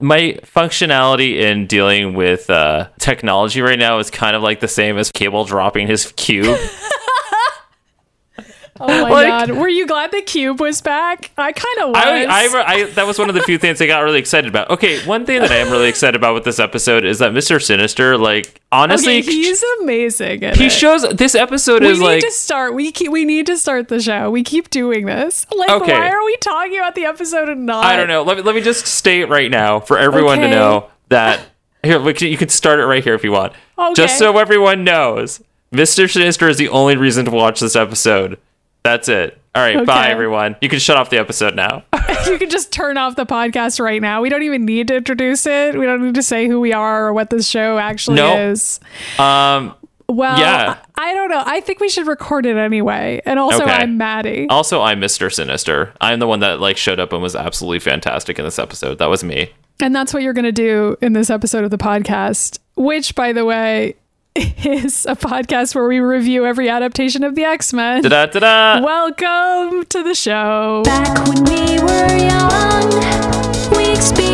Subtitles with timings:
[0.00, 4.98] my functionality in dealing with uh, technology right now is kind of like the same
[4.98, 6.58] as Cable dropping his cube.
[8.80, 9.50] Oh my Like- god!
[9.52, 11.30] Were you glad the cube was back?
[11.38, 11.96] I kind of was.
[12.04, 14.68] I, I, I, that was one of the few things I got really excited about.
[14.70, 17.62] Okay, one thing that I am really excited about with this episode is that Mr.
[17.62, 20.42] Sinister, like, honestly, okay, he's amazing.
[20.42, 20.72] in he it.
[20.72, 22.74] shows this episode We is need like to start.
[22.74, 24.28] We keep, we need to start the show.
[24.30, 25.46] We keep doing this.
[25.54, 25.92] Like, Okay.
[25.92, 27.84] why are we talking about the episode and not?
[27.84, 28.22] I don't know.
[28.22, 31.38] Let me let me just state right now for everyone to know that
[31.84, 33.52] here we can, you can start it right here if you want.
[33.78, 33.94] Okay.
[33.94, 35.40] Just so everyone knows,
[35.72, 36.10] Mr.
[36.10, 38.36] Sinister is the only reason to watch this episode.
[38.84, 39.40] That's it.
[39.54, 40.56] All right, bye everyone.
[40.60, 41.84] You can shut off the episode now.
[42.26, 44.20] you can just turn off the podcast right now.
[44.20, 45.78] We don't even need to introduce it.
[45.78, 48.38] We don't need to say who we are or what this show actually Nope.
[48.38, 48.80] is.
[49.18, 49.74] um.
[50.06, 50.76] Well, Yeah.
[50.96, 51.42] I I don't know.
[51.46, 53.22] I think we should record it anyway.
[53.24, 53.72] And also, Okay.
[53.72, 54.46] I'm Maddy.
[54.50, 55.32] Also, I'm Mr.
[55.32, 55.94] Sinister.
[56.00, 58.98] I'm the one that like showed up and was absolutely fantastic in this episode.
[58.98, 59.50] That was me.
[59.80, 63.32] And that's what you're going to do in this episode of the podcast, which, by
[63.32, 63.94] the way,
[64.36, 68.02] is a podcast where we review every adaptation of the X Men.
[68.02, 68.84] Da da da.
[68.84, 70.82] Welcome to the show.
[70.84, 72.90] Back when we were young,
[73.76, 74.33] we experienced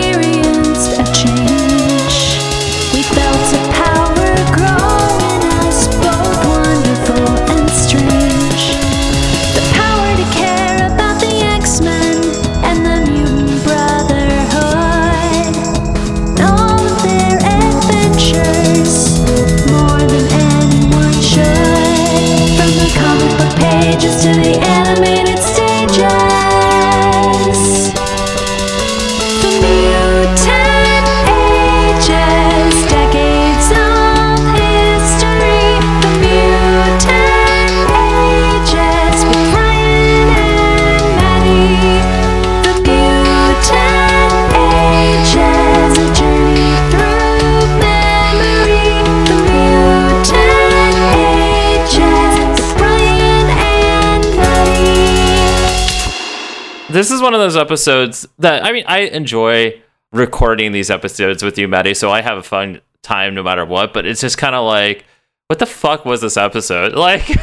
[56.92, 59.80] This is one of those episodes that I mean I enjoy
[60.12, 61.94] recording these episodes with you, Maddy.
[61.94, 63.92] So I have a fun time no matter what.
[63.94, 65.04] But it's just kind of like,
[65.46, 66.94] what the fuck was this episode?
[66.96, 67.36] Like, you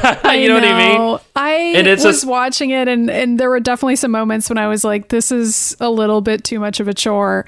[0.47, 1.19] know, what I mean?
[1.35, 4.58] I And it's was just- watching it, and and there were definitely some moments when
[4.58, 7.46] I was like, "This is a little bit too much of a chore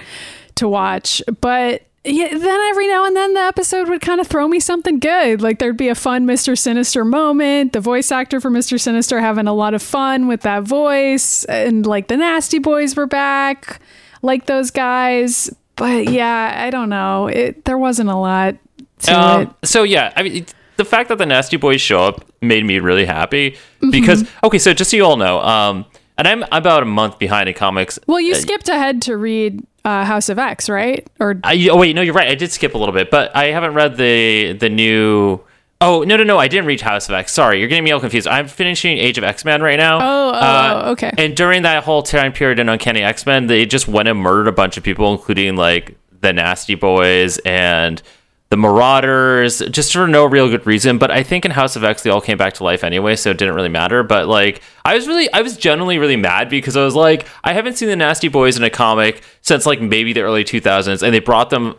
[0.56, 4.48] to watch." But yeah, then every now and then the episode would kind of throw
[4.48, 5.42] me something good.
[5.42, 7.74] Like there'd be a fun Mister Sinister moment.
[7.74, 11.86] The voice actor for Mister Sinister having a lot of fun with that voice, and
[11.86, 13.80] like the Nasty Boys were back,
[14.22, 15.50] like those guys.
[15.76, 17.28] But yeah, I don't know.
[17.28, 18.56] It there wasn't a lot
[19.00, 19.16] to it.
[19.18, 20.46] Um, so yeah, I mean,
[20.78, 23.58] the fact that the Nasty Boys show up made me really happy
[23.92, 24.46] because Mm-hmm.
[24.48, 25.86] okay, so just so you all know, um,
[26.18, 28.00] and I'm about a month behind in comics.
[28.08, 31.08] Well, you skipped ahead to read uh, House of X, right?
[31.20, 32.28] Or I, oh wait, no, you're right.
[32.30, 35.40] I did skip a little bit, but I haven't read the the new.
[35.82, 36.38] Oh no no no!
[36.38, 37.32] I didn't read House of X.
[37.34, 38.28] Sorry, you're getting me all confused.
[38.28, 39.98] I'm finishing Age of X Men right now.
[40.02, 41.12] Oh, oh, Uh, okay.
[41.18, 44.48] And during that whole time period in Uncanny X Men, they just went and murdered
[44.48, 48.02] a bunch of people, including like the Nasty Boys and
[48.50, 50.98] the Marauders, just for no real good reason.
[50.98, 53.30] But I think in House of X, they all came back to life anyway, so
[53.30, 54.02] it didn't really matter.
[54.02, 57.54] But like, I was really, I was genuinely really mad because I was like, I
[57.54, 61.14] haven't seen the Nasty Boys in a comic since like maybe the early 2000s, and
[61.14, 61.76] they brought them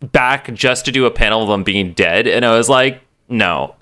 [0.00, 3.74] back just to do a panel of them being dead, and I was like, no.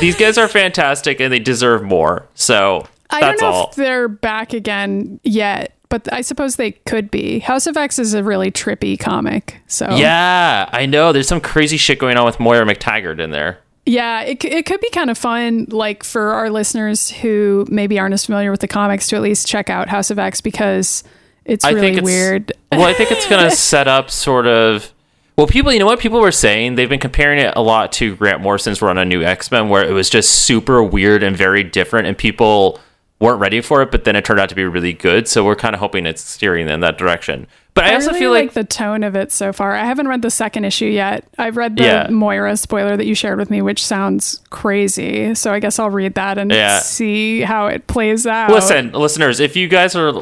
[0.00, 2.26] These guys are fantastic and they deserve more.
[2.34, 3.68] So I don't know all.
[3.68, 7.38] if they're back again yet, but I suppose they could be.
[7.40, 11.12] House of X is a really trippy comic, so Yeah, I know.
[11.12, 13.58] There's some crazy shit going on with Moira MacTaggert in there.
[13.86, 18.14] yeah, it it could be kind of fun, like for our listeners who maybe aren't
[18.14, 21.04] as familiar with the comics, to at least check out House of X because
[21.44, 22.52] it's I really think it's weird.
[22.72, 24.90] Well, I think it's going to set up sort of.
[25.36, 26.76] Well, people, you know what people were saying?
[26.76, 29.84] They've been comparing it a lot to Grant Morrison's run on New X Men, where
[29.84, 32.78] it was just super weird and very different, and people
[33.20, 33.90] weren't ready for it.
[33.90, 35.28] But then it turned out to be really good.
[35.28, 37.46] So we're kind of hoping it's steering in that direction.
[37.74, 39.74] But I, I also really feel like, like, the tone of it so far.
[39.74, 41.24] I haven't read the second issue yet.
[41.38, 42.08] I've read the Yeah.
[42.08, 45.34] Moira spoiler that you shared with me, which sounds crazy.
[45.34, 46.78] So I guess I'll read that and Yeah.
[46.78, 48.50] see how it plays out.
[48.50, 50.12] Listen, listeners, if you guys are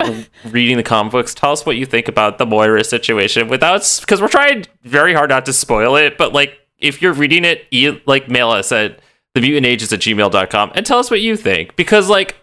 [0.48, 4.22] reading the comic books, tell us what you think about the Moira situation without because
[4.22, 6.16] we're trying very hard not to spoil it.
[6.16, 8.98] But like, if you're reading it, you like mail us at
[9.34, 12.36] themutantages at gmail.com and tell us what you think because like,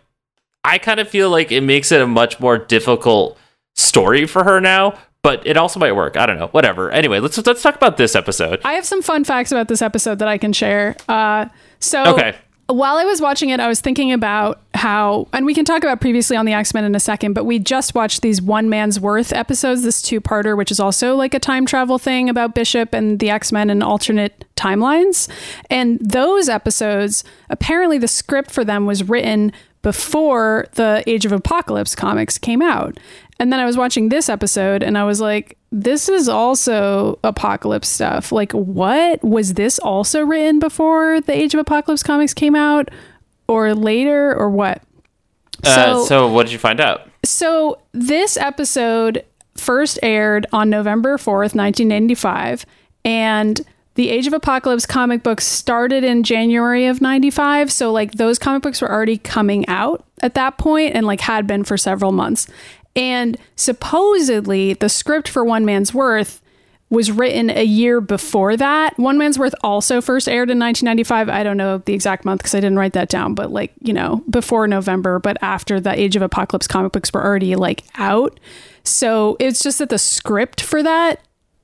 [0.64, 3.38] I kind of feel like it makes it a much more difficult
[3.76, 4.98] story for her now.
[5.22, 6.16] But it also might work.
[6.16, 6.48] I don't know.
[6.48, 6.92] Whatever.
[6.92, 8.62] Anyway, let's let's talk about this episode.
[8.64, 10.96] I have some fun facts about this episode that I can share.
[11.10, 11.48] Uh,
[11.82, 12.36] so Okay.
[12.68, 16.00] while I was watching it, I was thinking about how, and we can talk about
[16.00, 18.98] previously on the X Men in a second, but we just watched these One Man's
[18.98, 22.94] Worth episodes, this two parter, which is also like a time travel thing about Bishop
[22.94, 25.28] and the X Men and alternate timelines.
[25.70, 31.96] And those episodes, apparently the script for them was written before the Age of Apocalypse
[31.96, 33.00] comics came out.
[33.40, 37.88] And then I was watching this episode and I was like, this is also apocalypse
[37.88, 38.32] stuff.
[38.32, 39.24] Like, what?
[39.24, 42.90] Was this also written before the Age of Apocalypse comics came out
[43.48, 44.82] or later or what?
[45.64, 47.10] Uh, so, what did you find out?
[47.26, 49.26] So this episode
[49.56, 52.66] first aired on November 4th, 1995,
[53.04, 53.62] and
[54.00, 58.64] the Age of Apocalypse comic books started in January of 95, so like those comic
[58.64, 62.48] books were already coming out at that point and like had been for several months.
[62.96, 66.42] And supposedly the script for One Man's Worth
[66.90, 68.98] was written a year before that.
[68.98, 71.28] One Man's Worth also first aired in 1995.
[71.28, 73.92] I don't know the exact month because I didn't write that down, but like, you
[73.92, 78.40] know, before November, but after the Age of Apocalypse comic books were already like out.
[78.86, 81.20] So it's just that the script for that,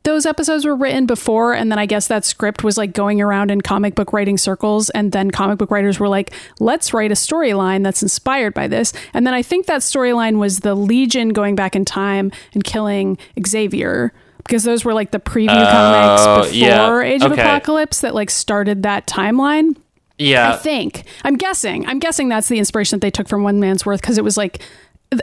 [0.06, 1.54] those episodes were written before.
[1.54, 4.90] And then I guess that script was like going around in comic book writing circles.
[4.92, 8.94] And then comic book writers were like, let's write a storyline that's inspired by this.
[9.14, 13.18] And then I think that storyline was the Legion going back in time and killing
[13.46, 17.02] Xavier because those were like the preview Oh, comics before yeah.
[17.02, 17.42] Age of Okay.
[17.42, 19.76] Apocalypse that like started that timeline.
[20.18, 20.54] Yeah.
[20.54, 21.04] I think.
[21.24, 21.86] I'm guessing.
[21.88, 24.38] I'm guessing that's the inspiration that they took from One Man's Worth because it was
[24.38, 24.62] like,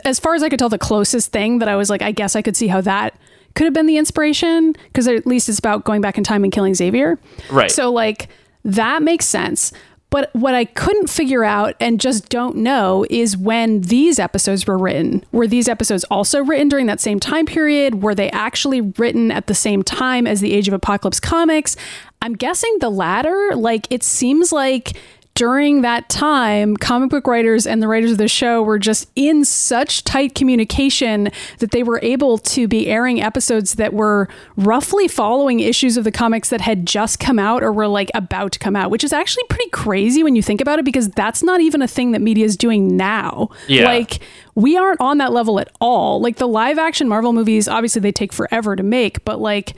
[0.05, 2.35] as far as I could tell, the closest thing that I was like, I guess
[2.35, 3.15] I could see how that
[3.55, 6.51] could have been the inspiration because at least it's about going back in time and
[6.51, 7.19] killing Xavier.
[7.49, 7.71] Right.
[7.71, 8.29] So, like,
[8.63, 9.71] that makes sense.
[10.09, 14.77] But what I couldn't figure out and just don't know is when these episodes were
[14.77, 15.25] written.
[15.31, 18.03] Were these episodes also written during that same time period?
[18.03, 21.75] Were they actually written at the same time as the Age of Apocalypse comics?
[22.21, 23.53] I'm guessing the latter.
[23.55, 24.95] Like, it seems like
[25.35, 29.43] during that time, comic book writers and the writers of the show were just in
[29.43, 34.27] such tight communication that they were able to be airing episodes that were
[34.57, 38.51] roughly following issues of the comics that had just come out or were like about
[38.51, 41.41] to come out, which is actually pretty crazy when you think about it because that's
[41.41, 43.49] not even a thing that media is doing now.
[43.67, 43.85] Yeah.
[43.85, 44.19] Like,
[44.53, 46.21] we aren't on that level at all.
[46.21, 49.73] Like, the live action Marvel movies, obviously, they take forever to make, but like,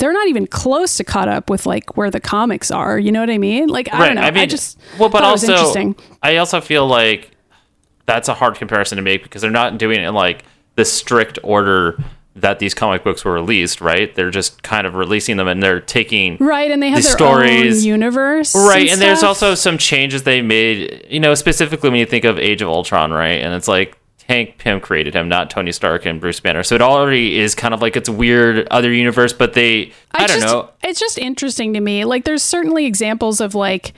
[0.00, 2.98] they're not even close to caught up with like where the comics are.
[2.98, 3.68] You know what I mean?
[3.68, 4.40] Like I don't know.
[4.40, 5.96] I, just well, but thought it was also, interesting.
[6.22, 7.30] I also feel like
[8.06, 10.44] that's a hard comparison to make because they're not doing it in like
[10.74, 12.02] the strict order
[12.36, 13.82] that these comic books were released.
[13.82, 14.14] Right?
[14.14, 17.16] They're just kind of releasing them and they're taking Right, and they have the their
[17.16, 18.54] stories- own universe.
[18.54, 22.38] Right, and, there's also some changes they made, you know, specifically when you think of
[22.38, 23.40] Age of Ultron, right?
[23.42, 23.98] And it's like
[24.30, 26.62] Hank Pym created him, not Tony Stark and Bruce Banner.
[26.62, 30.28] So it already is kind of like it's a weird other universe, but they, I,
[30.28, 30.70] don't just, know.
[30.84, 32.04] It's just interesting to me.
[32.04, 33.92] Like, there's certainly examples of like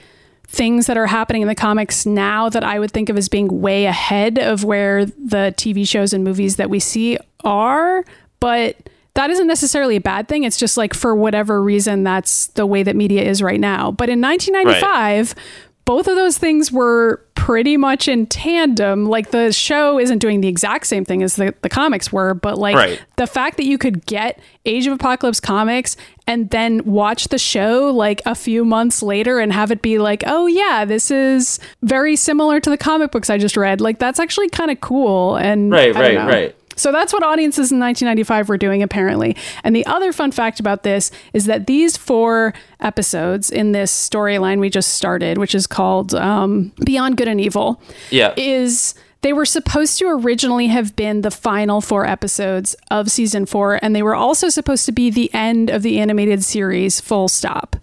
[0.46, 3.60] things that are happening in the comics now that I would think of as being
[3.60, 8.02] way ahead of where the TV shows and movies that we see are,
[8.40, 10.44] but that isn't necessarily a bad thing.
[10.44, 13.92] It's just like for whatever reason, that's the way that media is right now.
[13.92, 15.34] But in 1995,
[15.84, 19.06] both of those things were pretty much in tandem.
[19.06, 22.56] Like the show isn't doing the exact same thing as the, the comics were, but
[22.56, 23.02] like Right.
[23.16, 25.96] the fact that you could get Age of Apocalypse comics
[26.28, 30.22] and then watch the show like a few months later and have it be like,
[30.26, 33.80] oh yeah, this is very similar to the comic books I just read.
[33.80, 35.34] Like that's actually kind of cool.
[35.36, 36.28] And Right, right, know.
[36.28, 36.56] right.
[36.82, 39.36] So that's what audiences in 1995 were doing, apparently.
[39.62, 44.58] And the other fun fact about this is that these four episodes in this storyline
[44.58, 48.34] we just started, which is called um, Beyond Good and Evil, Yeah.
[48.36, 53.78] is they were supposed to originally have been the final four episodes of season four,
[53.80, 57.76] and they were also supposed to be the end of the animated series, full stop.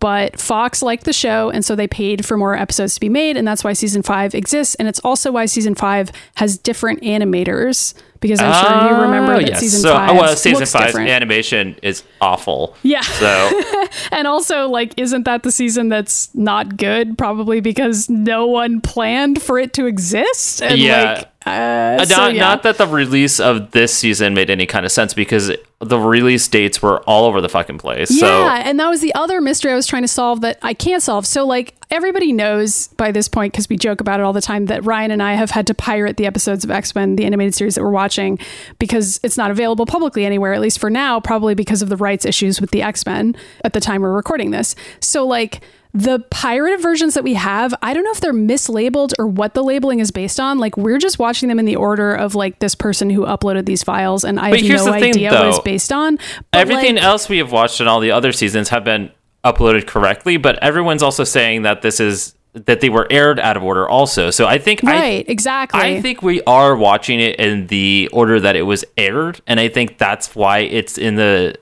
[0.00, 3.36] But Fox liked the show, and so they paid for more episodes to be made,
[3.36, 4.74] and that's why season five exists.
[4.76, 9.38] And it's also why season five has different animators, because I'm sure you remember Oh,
[9.40, 9.60] that yes.
[9.60, 11.08] season so, five well, season looks five different.
[11.10, 12.76] animation is awful.
[12.82, 13.00] Yeah.
[13.02, 13.62] So
[14.12, 17.16] And also, like, isn't that the season that's not good?
[17.18, 20.62] Probably because no one planned for it to exist.
[20.62, 21.14] And Yeah.
[21.14, 22.40] like, uh, Uh, so, not, yeah.
[22.40, 26.46] not that the release of this season made any kind of sense because the release
[26.48, 28.10] dates were all over the fucking place.
[28.10, 30.74] Yeah, So and that was the other mystery I was trying to solve that I
[30.74, 31.26] can't solve.
[31.26, 34.66] So, like, everybody knows by this point, because we joke about it all the time,
[34.66, 37.54] that Ryan and I have had to pirate the episodes of X Men, the animated
[37.54, 38.38] series that we're watching,
[38.78, 42.26] because it's not available publicly anywhere, at least for now, probably because of the rights
[42.26, 44.74] issues with the X Men at the time we're recording this.
[45.00, 49.26] So, like, the pirated versions that we have, I don't know if they're mislabeled or
[49.26, 50.58] what the labeling is based on.
[50.58, 53.82] Like, we're just watching them in the order of like this person who uploaded these
[53.82, 55.62] files, and I But have here's no the thing, idea what it's though.
[55.64, 56.16] based on.
[56.52, 59.10] But, everything like, else we have watched in all the other seasons have been
[59.44, 63.62] uploaded correctly, but everyone's also saying that this is that they were aired out of
[63.62, 64.30] order also.
[64.30, 65.80] So I think I Right, exactly.
[65.80, 69.68] I think we are watching it in the order that it was aired, and I
[69.68, 71.54] think that's why it's in the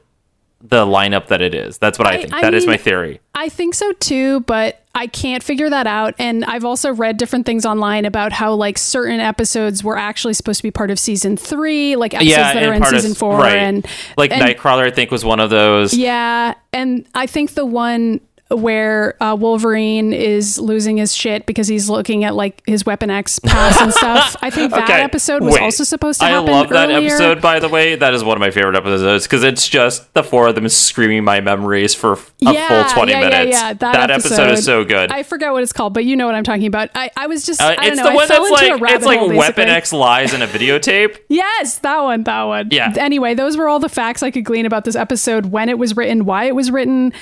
[0.61, 1.79] the lineup that it is.
[1.79, 2.35] That's what I, I- think.
[2.35, 3.21] I That is mean- my theory.
[3.35, 6.15] I think so too, but I can't figure that out.
[6.19, 10.59] And I've also read different things online about how like certain episodes were actually supposed
[10.59, 13.39] to be part of season three, like episodes that are in part of- season four,
[13.39, 13.55] right.
[13.57, 13.87] and
[14.17, 15.95] like and- Nightcrawler, I think was one of those.
[15.95, 21.91] Yeah, and I think the one where uh, Wolverine is losing his shit because he's
[21.91, 24.37] looking at like his Weapon X pass and stuff.
[24.41, 25.63] I think that Okay, episode was wait.
[25.63, 27.09] also supposed to I happen I love that earlier.
[27.09, 27.95] episode, by the way.
[27.97, 31.25] That is one of my favorite episodes because it's just the four of them screaming
[31.25, 33.57] my memories for a Yeah, full 20 yeah, yeah, minutes.
[33.61, 35.13] yeah, that episode, is so good.
[35.13, 36.89] I forget what it's called, but you know what I'm talking about.
[36.95, 38.05] I, I was just Uh, I don't it's know.
[38.05, 39.73] the I fell that's into a like rabbit it's like hole, Weapon basically.
[39.75, 41.19] X lies in a videotape.
[41.29, 42.69] Yes, that one, that one.
[42.71, 42.93] Yeah.
[42.97, 45.97] Anyway, those were all the facts I could glean about this episode, when it was
[45.97, 47.13] written, why it was written.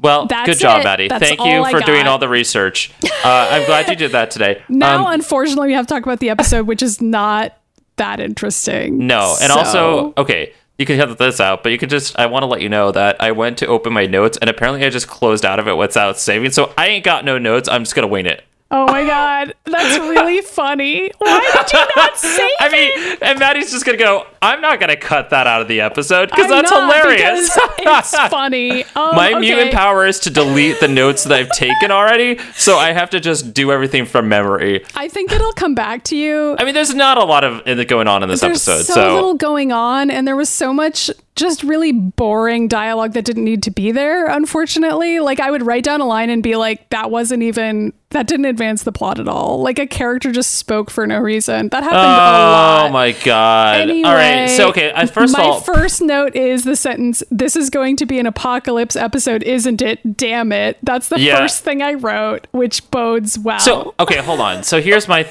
[0.00, 0.75] Well, That's good job, it.
[0.84, 1.08] Maddy.
[1.08, 2.92] That's Thank you for doing all the research.
[3.24, 4.62] Uh, I'm glad you did that today.
[4.68, 7.56] Now, Um, unfortunately, we have to talk about the episode, which is not
[7.96, 9.06] that interesting.
[9.06, 12.26] No, and So- also, okay, you can cut this out, but you can just, I
[12.26, 14.90] want to let you know that I went to open my notes and apparently I
[14.90, 16.50] just closed out of it without saving.
[16.50, 17.68] So I ain't got no notes.
[17.68, 18.44] I'm just going to wing it.
[18.68, 21.12] Oh my god, that's really funny.
[21.18, 24.96] Why did you not save I mean, and Maddy's just to go, I'm not to
[24.96, 27.54] cut that out of the episode because that's not, hilarious.
[27.54, 28.82] because it's funny.
[28.96, 29.38] Um, My okay.
[29.40, 32.38] mutant power is to delete the notes that I've taken already.
[32.56, 34.84] So I have to just do everything from memory.
[34.96, 36.56] I think it'll come back to you.
[36.58, 38.84] I mean, there's not a lot of going on in this There's episode.
[38.86, 43.24] so, So, little going on, and there was so much just really boring dialogue that
[43.24, 44.26] didn't need to be there.
[44.26, 48.26] Unfortunately, like I would write down a line and be like, "That wasn't even that
[48.26, 51.68] didn't advance the plot at all." Like a character just spoke for no reason.
[51.68, 52.86] That happened a lot.
[52.88, 53.80] oh my God.
[53.82, 54.46] Anyway, all right.
[54.48, 57.96] So, okay, uh, first my of all, first note is the sentence, This is going
[57.96, 60.16] to be an apocalypse episode, isn't it?
[60.16, 60.78] Damn it.
[60.82, 61.36] That's the Yeah.
[61.36, 63.58] first thing I wrote, which bodes well.
[63.60, 64.62] So okay, hold on.
[64.62, 65.22] So here's my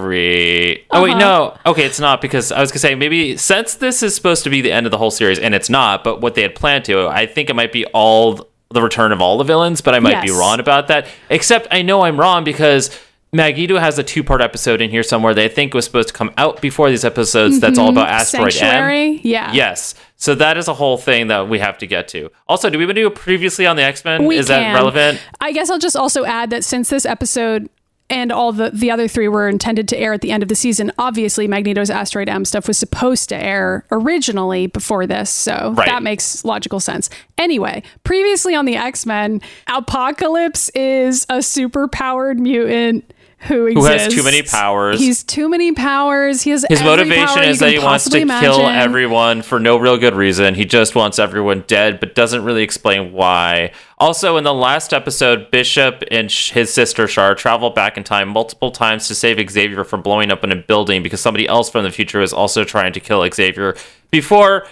[0.00, 0.84] theory.
[0.90, 1.18] Oh wait, Uh-huh.
[1.18, 1.56] no.
[1.70, 4.60] Okay, it's not because I was gonna say maybe since this is supposed to be
[4.60, 7.06] the end of the whole series, and it's not, but what they had planned to,
[7.06, 10.22] I think it might be all the return of all the villains, but I might
[10.24, 11.06] be wrong about that.
[11.30, 12.90] Except I know I'm wrong because
[13.32, 16.14] Magneto has a two part episode in here somewhere that I think was supposed to
[16.14, 17.60] come out before these episodes.
[17.60, 18.82] That's all about Asteroid M.
[18.82, 19.26] Mm-hmm.
[19.26, 19.52] Yeah.
[19.52, 19.94] Yes.
[20.16, 22.28] So that is a whole thing that we have to get to.
[22.48, 24.28] Also, do we want to do previously on the X Men?
[24.32, 25.24] Is that relevant?
[25.40, 27.70] I guess I'll just also add that since this episode
[28.08, 30.54] and all the the other three were intended to air at the end of the
[30.54, 35.86] season, obviously Magneto's Asteroid M stuff was supposed to air originally before this, so Right.
[35.86, 37.10] that makes logical sense.
[37.38, 43.12] Anyway, previously on the X Men, Apocalypse is a super powered mutant.
[43.40, 44.98] Who, Who has too many powers.
[44.98, 46.42] He's too many powers.
[46.42, 49.98] He has His motivation is that he wants to possibly kill everyone for no real
[49.98, 50.54] good reason.
[50.54, 53.72] He just wants everyone dead, but doesn't really explain why.
[53.98, 58.28] Also, in the last episode, Bishop and sh- his sister Shar travel back in time
[58.30, 61.84] multiple times to save Xavier from blowing up in a building because somebody else from
[61.84, 63.76] the future was also trying to kill Xavier
[64.10, 64.66] before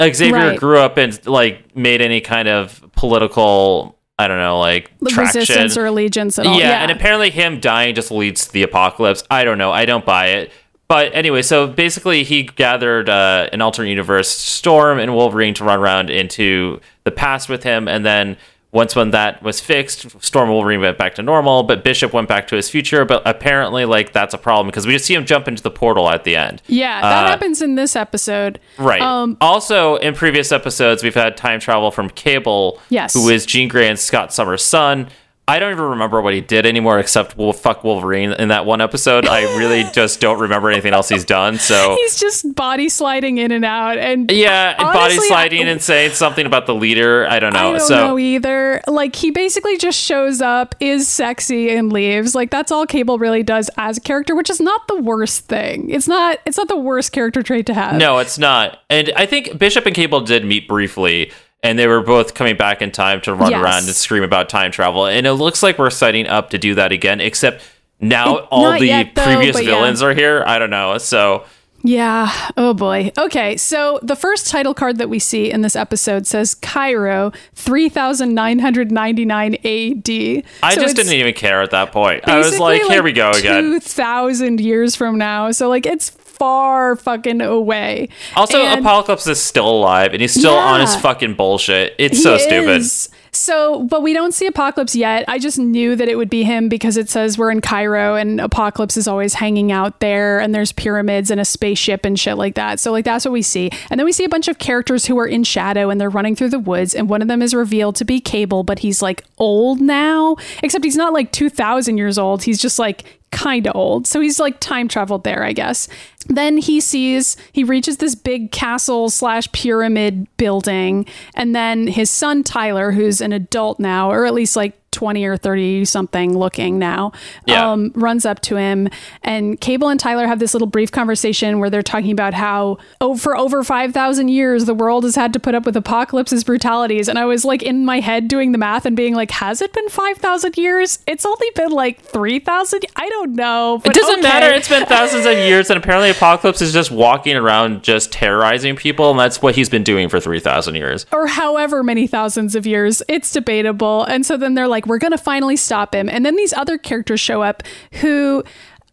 [0.00, 0.58] Xavier Right.
[0.58, 3.98] grew up and like made any kind of political.
[4.18, 5.40] I don't know, like traction.
[5.40, 6.58] resistance or allegiance at all.
[6.58, 9.24] Yeah, Yeah, and apparently him dying just leads to the apocalypse.
[9.30, 9.72] I don't know.
[9.72, 10.52] I don't buy it.
[10.86, 15.80] But anyway, so basically he gathered uh, an alternate universe Storm and Wolverine to run
[15.80, 18.36] around into the past with him, and then
[18.74, 22.46] once when that was fixed, Storm Wolverine went back to normal, but Bishop went back
[22.48, 23.04] to his future.
[23.06, 26.10] But apparently, like that's a problem because we just see him jump into the portal
[26.10, 26.60] at the end.
[26.66, 28.58] yeah, that Uh, happens in this episode.
[28.76, 29.00] Right.
[29.00, 33.14] Um, also, in previous episodes, we've had time travel from Cable, Yes.
[33.14, 35.08] who is Jean Grey and Scott Summers' son.
[35.46, 38.80] I don't even remember what he did anymore, except well, fuck Wolverine in that one
[38.80, 39.26] episode.
[39.26, 41.58] I really just don't remember anything else he's done.
[41.58, 45.82] So He's just body sliding in and out, and yeah, and body sliding I- and
[45.82, 47.26] saying something about the leader.
[47.28, 47.58] I don't know.
[47.74, 48.80] I don't so know either.
[48.86, 52.34] Like he basically just shows up, is sexy, and leaves.
[52.34, 55.90] Like that's all Cable really does as a character, which is not the worst thing.
[55.90, 56.38] It's not.
[56.46, 57.96] It's not the worst character trait to have.
[57.96, 58.78] no, it's not.
[58.88, 61.32] And I think Bishop and Cable did meet briefly.
[61.64, 63.60] And they were both coming back in time to run Yes.
[63.62, 65.06] around and scream about time travel.
[65.06, 67.62] And it looks like we're setting up to do that again, except
[68.00, 69.70] now It- all the yet, though, previous but yeah.
[69.70, 70.44] villains are here.
[70.46, 70.98] I don't know.
[70.98, 71.44] So
[71.86, 72.30] Yeah.
[72.56, 73.12] Oh boy.
[73.18, 73.56] Okay.
[73.58, 78.34] So the first title card that we see in this episode says Cairo, three thousand
[78.34, 80.44] nine hundred ninety nine A.D.
[80.62, 82.26] I So just didn't even care at that point.
[82.26, 83.62] I was basically, like, here we go again.
[83.62, 85.50] Two thousand years from now.
[85.50, 86.10] So like it's
[86.44, 88.08] far fucking away.
[88.36, 91.94] Also, And- Apocalypse is still alive and he's still on his fucking bullshit.
[91.98, 92.82] It's so stupid.
[92.82, 93.08] is.
[93.36, 95.24] So, but we don't see Apocalypse yet.
[95.28, 98.40] I just knew that it would be him because it says we're in Cairo and
[98.40, 102.54] Apocalypse is always hanging out there and there's pyramids and a spaceship and shit like
[102.54, 102.80] that.
[102.80, 103.70] So, like, that's what we see.
[103.90, 106.36] And then we see a bunch of characters who are in shadow and they're running
[106.36, 106.94] through the woods.
[106.94, 110.84] And one of them is revealed to be Cable, but he's like old now, except
[110.84, 112.42] he's not like 2,000 years old.
[112.44, 114.06] He's just like kind of old.
[114.06, 115.88] So he's like time traveled there, I guess.
[116.28, 121.04] Then he sees, he reaches this big castle slash pyramid building.
[121.34, 125.36] And then his son, Tyler, who's an adult now, or at least like 20 or
[125.36, 127.12] 30 something looking now,
[127.46, 127.70] Yeah.
[127.72, 128.88] um, runs up to him.
[129.22, 133.16] And Cable and Tyler have this little brief conversation where they're talking about how, oh,
[133.16, 137.08] for over 5,000 years, the world has had to put up with Apocalypse's brutalities.
[137.08, 139.72] And I was like in my head doing the math and being like, has it
[139.72, 141.00] been 5,000 years?
[141.06, 142.84] It's only been like 3,000.
[142.96, 143.82] I don't know.
[143.84, 144.22] It doesn't okay.
[144.22, 144.46] matter.
[144.54, 149.10] It's been thousands of years, and apparently Apocalypse is just walking around just terrorizing people,
[149.10, 151.06] and that's what he's been doing for 3,000 years.
[151.12, 153.02] or however many thousands of years.
[153.08, 154.04] It's debatable.
[154.04, 156.08] And so then they're like, we're going to finally stop him.
[156.08, 157.62] And then these other characters show up
[158.00, 158.44] who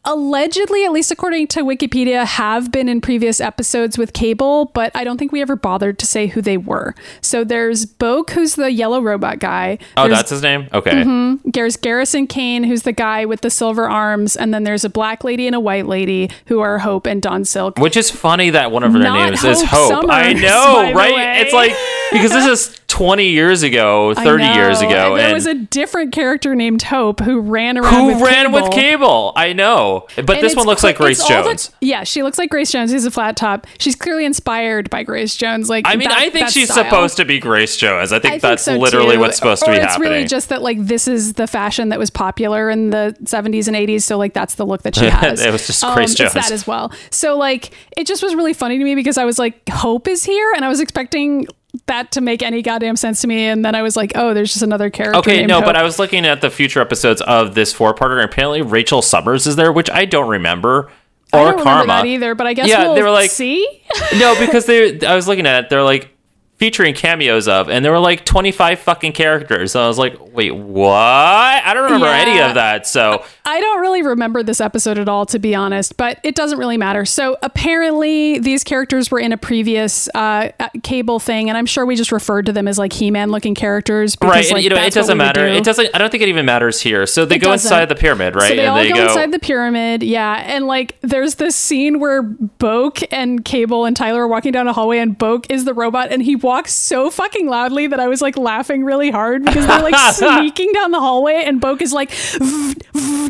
[0.06, 5.04] allegedly, at least according to Wikipedia, have been in previous episodes with Cable, but I
[5.04, 6.96] don't think we ever bothered to say who they were.
[7.22, 9.78] So there's Boke, who's the yellow robot guy.
[9.98, 10.68] Oh, There's that's his name?
[10.74, 10.92] Okay.
[10.92, 11.50] Mm-hmm.
[11.52, 15.24] there's Garrison Kane, who's the guy with the silver arms, and then there's a black
[15.24, 17.78] lady and a white lady who are Hope and Don Silk.
[17.78, 20.10] Which is funny that one of their Not names is Hope Hope.
[20.10, 21.42] I know, right?
[21.42, 21.74] It's like
[22.12, 26.12] because this is 20 years ago, 30 years ago, And there and was a different
[26.14, 28.62] character named Hope who ran around who with ran Cable.
[28.64, 29.34] with Cable?
[29.36, 31.72] I know, but And this one looks like Grace all the- Jones.
[31.80, 32.92] yeah, she looks like Grace Jones.
[32.92, 33.66] She's a flat top.
[33.80, 35.70] She's clearly inspired by Grace Jones.
[35.70, 36.84] Like, I mean, that- I think she's style.
[36.84, 38.12] supposed to be Grace Jones.
[38.12, 39.22] I think I think that's so, literally too.
[39.22, 39.86] what's supposed or to be happening.
[39.86, 40.12] it's happening.
[40.12, 43.76] really just that like this is the fashion that was popular in the 70s and
[43.78, 46.14] 80s so like that's the look that she has It was just Grace um, It's
[46.16, 46.34] Jones.
[46.34, 49.38] that as well so like it just was really funny to me because i was
[49.40, 51.48] like hope is here and i was expecting
[51.88, 54.52] that to make any goddamn sense to me and then i was like oh there's
[54.52, 55.66] just another character Okay, named no, Hope.
[55.66, 59.48] but I was looking at the future episodes of this four-parter, and apparently Rachel Summers
[59.48, 60.90] is there, which I don't remember,
[61.34, 63.32] or I don't remember Karma that either but i guess Yeah, we'll they were like-
[63.32, 63.66] see
[64.20, 65.00] no, because they.
[65.06, 65.70] I was looking at it.
[65.70, 66.10] They're like
[66.58, 69.72] featuring cameos of, and there were like twenty-five fucking characters.
[69.72, 70.94] So I was like, wait, what?
[70.96, 72.86] I don't remember any of that.
[72.88, 76.60] So I don't really remember this episode at all, to be honest, but it doesn't
[76.60, 77.06] really matter.
[77.06, 80.52] So apparently, these characters were in a previous uh,
[80.84, 84.16] cable thing, and I'm sure we just referred to them as like He-Man looking characters.
[84.16, 85.48] Because, right, and, like, you know, it doesn't matter.
[85.50, 85.56] do.
[85.56, 85.90] It doesn't.
[85.94, 87.08] I don't think it even matters here.
[87.08, 87.68] So they It go doesn't.
[87.68, 88.50] inside the pyramid, right?
[88.50, 90.44] So they and all they go, inside the pyramid, yeah.
[90.46, 94.74] And like, there's this scene where Boke and Cable and Tyler are walking down a
[94.74, 98.22] hallway, and Boke is the robot, and he walks so fucking loudly that I was
[98.22, 102.12] like laughing really hard because they're like sneaking down the hallway, and Boke is like,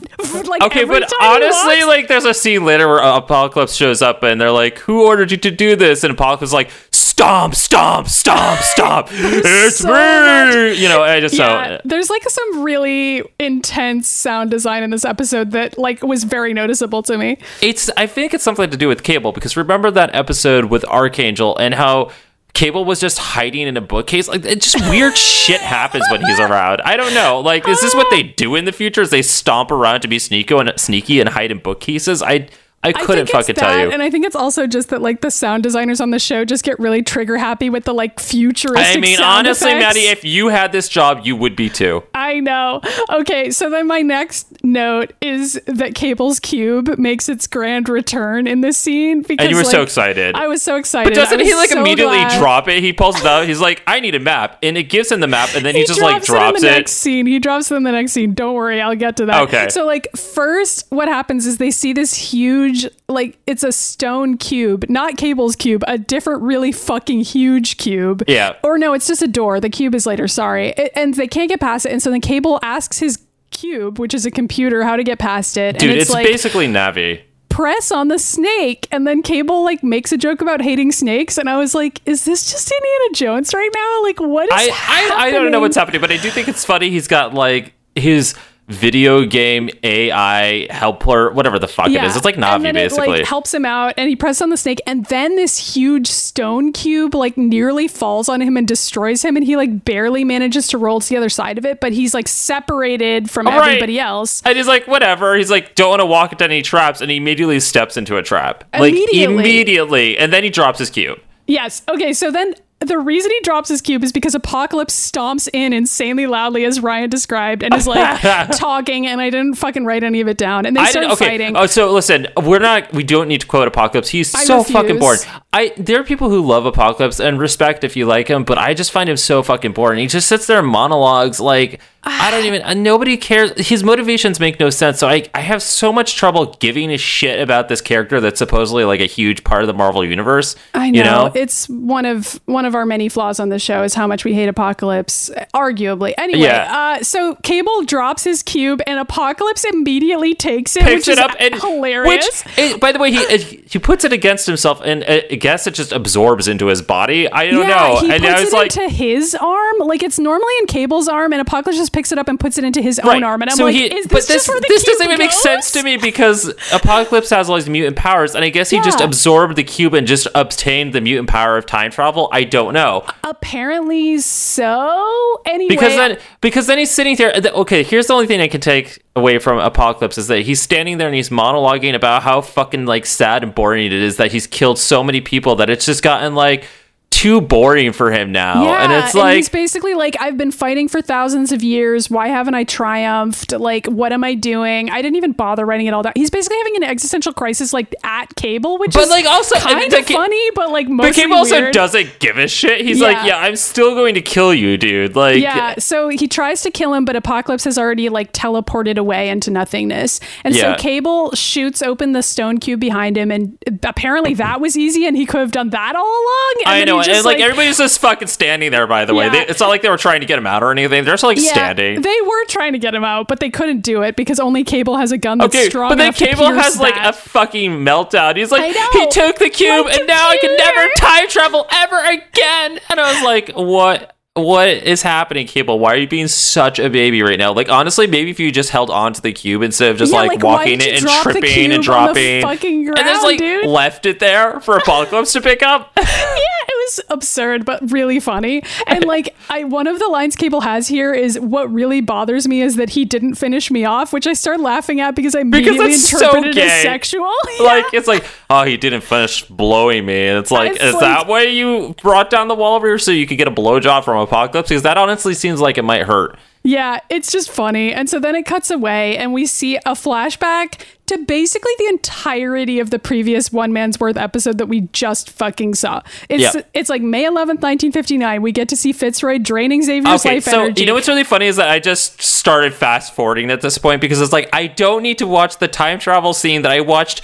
[0.47, 4.39] like Okay, but honestly, like, there's a scene later where uh, Apocalypse shows up and
[4.39, 8.59] they're like, "Who ordered you to do this?" And Apocalypse is like, "Stomp, stomp, stomp,
[8.61, 9.07] stomp!
[9.11, 14.07] it's So me!" much- You know, I just yeah, so there's like some really intense
[14.07, 17.37] sound design in this episode that like was very noticeable to me.
[17.61, 17.89] it's.
[17.97, 21.73] I think it's something to do with Cable because remember that episode with Archangel and
[21.73, 22.11] how.
[22.53, 24.27] Cable was just hiding in a bookcase.
[24.27, 26.81] Like, it just weird shit happens when he's around.
[26.81, 27.39] I don't know.
[27.39, 29.01] Like, is this what they do in the future?
[29.01, 32.21] Is they stomp around to be sneaky and sneaky and hide in bookcases?
[32.21, 32.49] I
[32.83, 33.91] I I couldn't it's fucking tell you.
[33.91, 36.63] And I think it's also just that like the sound designers on the show just
[36.63, 38.97] get really trigger happy with the like futuristic.
[38.97, 39.83] I mean, honestly, effects.
[39.83, 42.03] Maddy, if you had this job, you would be too.
[42.13, 42.81] I know.
[43.09, 48.61] Okay, so then my next note is that Cable's cube makes its grand return in
[48.61, 50.35] this scene because And you were so excited.
[50.35, 51.09] I was so excited.
[51.09, 52.39] But doesn't he like so immediately glad.
[52.39, 52.81] drop it?
[52.81, 53.47] He pulls it out.
[53.47, 55.81] He's like, "I need a map," and it gives him the map, and then he,
[55.81, 57.25] he just like drops it in the next scene.
[57.25, 58.33] He drops it in the next scene.
[58.33, 59.43] Don't worry, I'll get to that.
[59.43, 59.69] Okay.
[59.69, 62.70] So like first, what happens is they see this huge,
[63.07, 68.23] like it's a stone cube, not Cable's cube, a different, really fucking huge cube.
[68.27, 68.53] Yeah.
[68.63, 69.59] Or no, it's just a door.
[69.59, 70.27] The cube is later.
[70.27, 73.19] Sorry, It- and they can't get past it, and so then Cable asks his
[73.51, 75.77] cube, which is a computer, how to get past it.
[75.77, 77.21] Dude, and it's, it's, like basically Navi.
[77.49, 81.49] press on the snake and then cable like makes a joke about hating snakes and
[81.49, 85.25] i was like is this just indiana jones right now like what is I, I
[85.27, 86.89] I don't know what's happening, but I do think it's funny.
[86.89, 88.35] He's got like his
[88.71, 92.15] video game AI helper, whatever the fuck it is.
[92.15, 93.07] It's like Navi then it, basically.
[93.19, 96.71] like, helps him out, and he presses on the snake, and then this huge stone
[96.73, 100.77] cube like nearly falls on him and destroys him, and he like barely manages to
[100.77, 103.67] roll to the other side of it, but he's like separated from Right.
[103.69, 104.41] everybody else.
[104.45, 105.35] and he's like, whatever.
[105.35, 108.23] He's like, don't want to walk into any traps, and he immediately steps into a
[108.23, 108.63] trap.
[108.73, 109.35] Like Immediately.
[109.35, 111.19] immediately, and then he drops his cube.
[111.47, 111.81] Yes.
[111.89, 112.13] Okay.
[112.13, 116.65] So then the reason he drops his cube is because Apocalypse stomps in insanely loudly,
[116.65, 118.21] as Ryan described, and is like
[118.57, 119.05] talking.
[119.05, 120.65] And I didn't fucking write any of it down.
[120.65, 121.25] And they I start okay.
[121.25, 121.55] fighting.
[121.55, 122.91] Oh, so listen, we're not.
[122.91, 124.09] We don't need to quote Apocalypse.
[124.09, 125.19] He's I so fucking boring.
[125.53, 128.73] I there are people who love Apocalypse and respect if you like him, but I
[128.73, 129.99] just find him so fucking boring.
[129.99, 132.61] He just sits there and monologues like I don't even.
[132.63, 133.51] uh, Nobody cares.
[133.67, 134.97] His motivations make no sense.
[134.99, 138.85] So I I have so much trouble giving a shit about this character that's supposedly
[138.85, 140.55] like a huge part of the Marvel universe.
[140.73, 140.97] I know.
[140.97, 141.31] You know?
[141.35, 144.33] it's one of one of our many flaws on the show is how much we
[144.33, 146.13] hate Apocalypse, arguably.
[146.17, 146.97] Anyway, Yeah.
[146.99, 151.25] uh, so Cable drops his cube and Apocalypse immediately takes it, picks which it is
[151.25, 152.43] up and hilarious.
[152.45, 155.67] Which, eh, by the way, he he puts it against himself, and eh, I guess
[155.67, 157.31] it just absorbs into his body.
[157.31, 157.99] I don't yeah, know.
[157.99, 161.07] he and puts I was it like, into his arm, like it's normally in Cable's
[161.07, 163.41] arm, and Apocalypse just picks it up and puts it into his own arm.
[163.41, 165.71] And I'm so like, he, is this but this, just this doesn't even make sense
[165.71, 169.55] to me because Apocalypse has all these mutant powers, and I guess he just absorbed
[169.55, 172.29] the cube and just obtained the mutant power of time travel.
[172.31, 175.41] I don't know Apparently so.
[175.45, 177.33] Anyway, because then because then he's sitting there.
[177.53, 180.97] Okay, here's the only thing I can take away from Apocalypse is that he's standing
[180.97, 184.47] there and he's monologuing about how fucking like sad and boring it is that he's
[184.47, 186.65] killed so many people that it's just gotten like
[187.11, 190.87] too boring for him now, Yeah, and it's like he's basically like, I've been fighting
[190.87, 192.09] for thousands of years.
[192.09, 193.51] Why haven't I triumphed?
[193.59, 194.89] Like, what am I doing?
[194.89, 196.13] I didn't even bother writing it all down.
[196.15, 199.93] He's basically having an existential crisis, like at Cable, which But, is like, also- kind
[199.93, 201.73] of funny, but like But mostly Cable also weird.
[201.73, 202.81] doesn't give a shit.
[202.81, 203.07] He's Yeah.
[203.07, 205.15] like, yeah, I'm still going to kill you, dude.
[205.15, 209.29] Like, Yeah, so he tries to kill him, but Apocalypse has already like teleported away
[209.29, 210.19] into nothingness.
[210.43, 210.75] And Yeah.
[210.75, 215.15] so Cable shoots open the stone cube behind him, and apparently that was easy, and
[215.17, 216.53] he could have done that all along.
[216.65, 218.87] And I then he and just, like, everybody's just fucking standing there.
[218.87, 219.31] By the way, Yeah.
[219.31, 221.03] they, it's not like they were trying to get him out or anything.
[221.03, 222.01] They're just like standing.
[222.01, 224.97] They were trying to get him out, but they couldn't do it because only Cable
[224.97, 228.35] has a gun that's Okay, strong but then Cable has like a fucking meltdown.
[228.37, 231.97] He's like, he took the cube, My and now I can never time travel ever
[231.97, 232.79] again.
[232.89, 234.15] And I was like, what?
[234.35, 235.77] What is happening, Cable?
[235.77, 237.51] Why are you being such a baby right now?
[237.51, 240.19] Like, honestly, maybe if you just held on to the cube instead of just Yeah,
[240.19, 243.65] like, like, walking it and tripping and dropping, fucking and just like dude?
[243.65, 245.91] left it there for Apocalypse to pick up.
[245.97, 248.63] yeah, it was absurd but really funny.
[248.87, 252.61] And like I one of the lines Cable has here is what really bothers me
[252.61, 255.91] is that he didn't finish me off, which I started laughing at because I immediately
[255.91, 257.33] so interpreted it as sexual.
[257.59, 261.27] like it's like oh he didn't finish blowing me and it's like is like- that
[261.27, 264.20] why you brought down the wall over here so you could get a blowjob from
[264.21, 267.91] apocalypse because that honestly seems like it might hurt Yeah, it's just funny.
[267.91, 272.79] And so then it cuts away and we see a flashback to basically the entirety
[272.79, 276.01] of the previous One Man's Worth episode that we just fucking saw.
[276.29, 276.61] It's Yeah.
[276.75, 278.41] it's like May 11th, 1959.
[278.43, 280.81] We get to see Fitzroy draining Xavier's okay life so energy.
[280.81, 283.99] you know what's really funny is that i just started fast forwarding at this point
[283.99, 287.21] because it's like i don't need to watch the time travel scene that i watched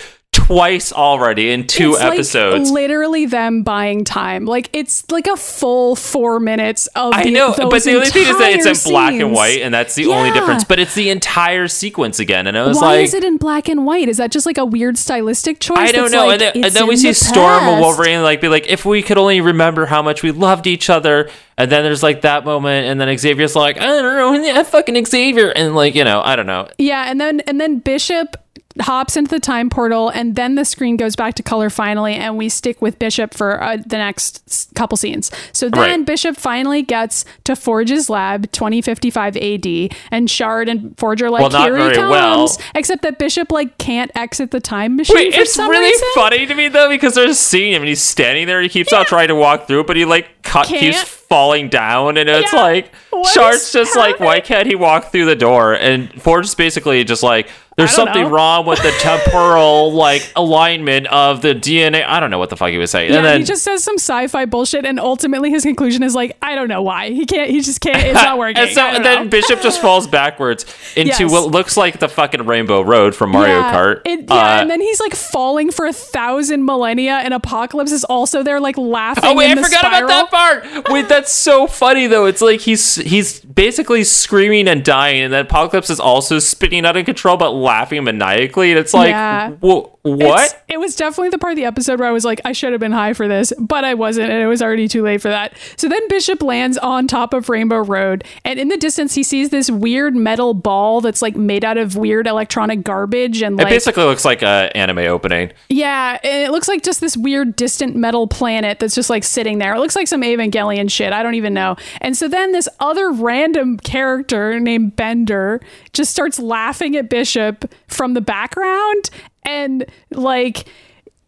[0.47, 4.45] twice already in two It's, like, episodes literally them buying time.
[4.45, 7.13] Like it's like a full four minutes of.
[7.13, 9.73] I the, know, but the only thing is that it's in black and white, and
[9.73, 10.63] that's the only difference.
[10.63, 13.37] But it's the entire sequence again, and I was Why like, "Why is it in
[13.37, 14.07] black and white?
[14.07, 15.77] Is that just like a weird stylistic choice?
[15.77, 16.27] I don't know.
[16.27, 17.81] like, and then, and then we see the Storm and?
[17.81, 21.29] Wolverine like be like, if we could only remember how much we loved each other.
[21.59, 25.03] And then there's like that moment, and then Xavier's like, I don't know, yeah, fucking
[25.03, 26.67] Xavier, and like you know, I don't know.
[26.77, 28.37] Yeah, and then and then Bishop
[28.81, 32.37] hops into the time portal, and then the screen goes back to color finally, and
[32.37, 35.31] we stick with Bishop for uh, the next couple scenes.
[35.53, 36.05] So then Right.
[36.05, 41.61] Bishop finally gets to Forge's lab, 2055 AD, and Shard and Forge are like, Well,
[41.63, 42.57] "Here he comes!" well.
[42.75, 46.07] Except that Bishop like can't exit the time machine Wait, it's really reason.
[46.15, 48.61] funny to me though because they're seeing him and he's standing there.
[48.61, 52.29] He keeps on trying to walk through, but he like cut, keeps falling down, and
[52.29, 52.61] it's Yeah.
[52.61, 55.73] like What Shard's just like, why can't he walk through the door?
[55.73, 58.29] And Forge's basically just like, there's something know.
[58.29, 62.03] wrong with the temporal like alignment of the DNA.
[62.03, 63.11] I don't know what the fuck he was saying.
[63.11, 66.35] Yeah, and then he just says some sci-fi bullshit, and ultimately his conclusion is like,
[66.41, 67.51] I don't know why he can't.
[67.51, 67.97] He just can't.
[68.03, 68.57] It's not working.
[68.63, 69.29] and so and then.
[69.29, 71.31] Bishop just falls backwards into Yes.
[71.31, 74.01] what looks like the fucking Rainbow Road from Mario yeah, Kart.
[74.05, 78.03] It, yeah, Uh, and then he's like falling for a thousand millennia, and Apocalypse is
[78.05, 79.23] also there, like laughing.
[79.25, 80.05] Oh wait, I forgot spiral.
[80.09, 80.89] about that part.
[80.89, 82.25] Wait, that's so funny though.
[82.25, 86.97] It's like he's he's basically screaming and dying, and then Apocalypse is also spinning out
[86.97, 88.71] of control but laughing maniacally.
[88.71, 89.51] And it's like, Yeah.
[89.63, 90.45] wh- what?
[90.45, 92.71] It's- it was definitely the part of the episode where I was like, I should
[92.73, 95.29] have been high for this, but I wasn't, and it was already too late for
[95.29, 95.53] that.
[95.77, 99.49] So then Bishop lands on top of Rainbow Road, and in the distance he sees
[99.49, 103.71] this weird metal ball that's like made out of weird electronic garbage, and it like
[103.71, 105.51] basically looks like a anime opening.
[105.69, 109.57] Yeah, and it looks like just this weird distant metal planet that's just like sitting
[109.59, 109.73] there.
[109.73, 111.13] It looks like some Evangelion shit.
[111.13, 111.75] I don't even know.
[112.01, 115.61] And so then this other random character named Bender
[115.93, 119.09] just starts laughing at Bishop from the background
[119.47, 120.65] and like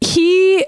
[0.01, 0.65] he